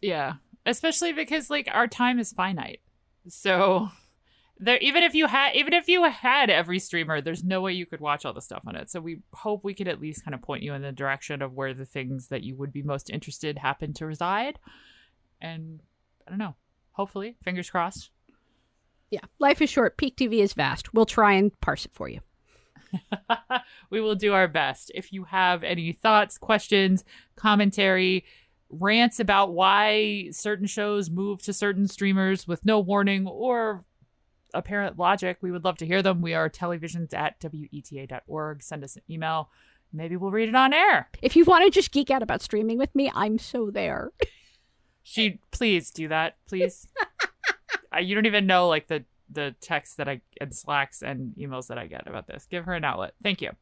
[0.00, 0.34] Yeah,
[0.66, 2.80] especially because like our time is finite.
[3.28, 3.90] So
[4.60, 7.86] there even if you had even if you had every streamer, there's no way you
[7.86, 8.90] could watch all the stuff on it.
[8.90, 11.52] So we hope we could at least kind of point you in the direction of
[11.52, 14.58] where the things that you would be most interested happen to reside.
[15.40, 15.80] And
[16.26, 16.56] I don't know.
[16.92, 18.10] Hopefully, fingers crossed.
[19.10, 19.20] Yeah.
[19.38, 20.92] Life is short, peak TV is vast.
[20.92, 22.20] We'll try and parse it for you.
[23.90, 24.90] we will do our best.
[24.94, 27.04] If you have any thoughts, questions,
[27.36, 28.24] commentary,
[28.70, 33.84] rants about why certain shows move to certain streamers with no warning or
[34.54, 36.20] apparent logic, we would love to hear them.
[36.20, 38.62] We are tellyvisions at weta.org.
[38.62, 39.50] Send us an email.
[39.92, 41.08] Maybe we'll read it on air.
[41.22, 44.12] If you want to just geek out about streaming with me, I'm so there.
[45.10, 46.86] She please do that, please.
[47.96, 51.68] uh, you don't even know like the the texts that I and slacks and emails
[51.68, 52.44] that I get about this.
[52.44, 53.14] Give her an outlet.
[53.22, 53.52] Thank you.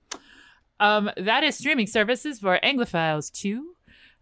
[0.80, 3.75] Um, that is streaming services for Anglophiles two.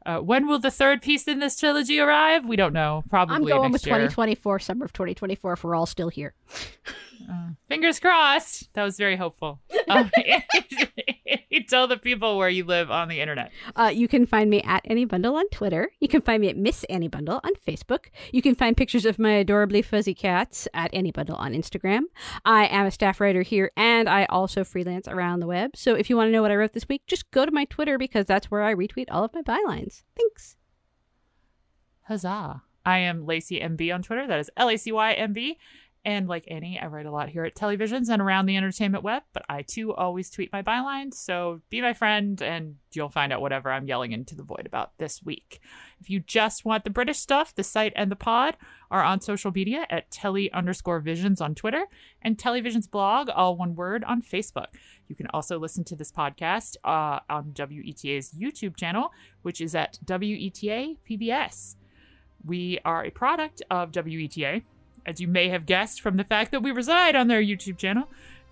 [0.07, 2.47] Uh, when will the third piece in this trilogy arrive?
[2.47, 3.05] We don't know.
[3.09, 3.95] Probably I'm going with year.
[3.95, 6.35] 2024, summer of 2024, if we're all still here.
[7.31, 8.73] Uh, fingers crossed.
[8.75, 9.61] That was very hopeful.
[9.87, 10.11] Um,
[11.69, 13.53] tell the people where you live on the internet.
[13.77, 15.91] Uh, you can find me at Annie Bundle on Twitter.
[16.01, 18.07] You can find me at Miss Annie Bundle on Facebook.
[18.33, 22.03] You can find pictures of my adorably fuzzy cats at Annie Bundle on Instagram.
[22.45, 25.77] I am a staff writer here, and I also freelance around the web.
[25.77, 27.65] So if you want to know what I wrote this week, just go to my
[27.67, 30.03] Twitter because that's where I retweet all of my bylines.
[30.17, 30.57] Thanks.
[32.03, 32.63] Huzzah.
[32.87, 34.27] I am Lacy MB on Twitter.
[34.27, 35.59] That is L A C Y M B.
[36.05, 39.03] And like Annie, I write a lot here at Telly Visions and around the entertainment
[39.03, 41.15] web, but I too always tweet my bylines.
[41.15, 44.93] So be my friend and you'll find out whatever I'm yelling into the void about
[44.99, 45.61] this week.
[46.01, 48.59] If you just want the British stuff, the site and the pod
[48.91, 51.87] are on social media at telly underscore visions on Twitter
[52.21, 54.67] and TellyVisions blog, all one word, on Facebook.
[55.09, 59.99] You can also listen to this podcast uh, on WETA's YouTube channel, which is at
[60.05, 61.77] WETA PBS.
[62.45, 64.63] We are a product of WETA,
[65.07, 68.09] as you may have guessed from the fact that we reside on their YouTube channel.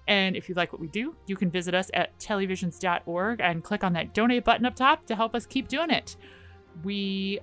[0.08, 3.84] And if you like what we do, you can visit us at tellyvisions.org and click
[3.84, 6.16] on that donate button up top to help us keep doing it.
[6.82, 7.40] We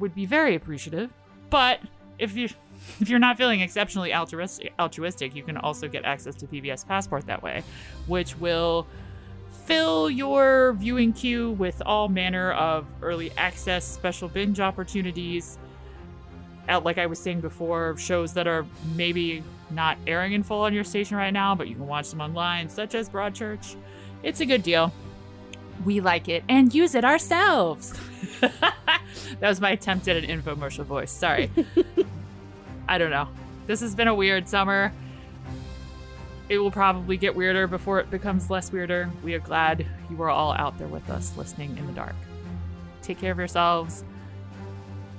[0.00, 1.12] would be very appreciative,
[1.50, 1.80] but
[2.18, 2.48] if you
[3.00, 7.26] if you're not feeling exceptionally altruistic, altruistic, you can also get access to PBS Passport
[7.26, 7.62] that way,
[8.06, 8.86] which will
[9.64, 15.58] fill your viewing queue with all manner of early access special binge opportunities.
[16.68, 20.74] Out, like I was saying before, shows that are maybe not airing in full on
[20.74, 23.76] your station right now, but you can watch them online, such as Broadchurch.
[24.22, 24.92] It's a good deal.
[25.84, 27.92] We like it and use it ourselves.
[28.40, 31.10] that was my attempt at an infomercial voice.
[31.10, 31.50] Sorry.
[32.88, 33.28] I don't know.
[33.66, 34.92] This has been a weird summer.
[36.48, 39.10] It will probably get weirder before it becomes less weirder.
[39.24, 42.14] We are glad you are all out there with us listening in the dark.
[43.02, 44.04] Take care of yourselves.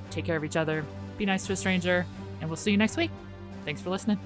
[0.09, 0.85] Take care of each other
[1.17, 2.05] be nice to a stranger,
[2.41, 3.11] and we'll see you next week.
[3.65, 4.19] Thanks for listening.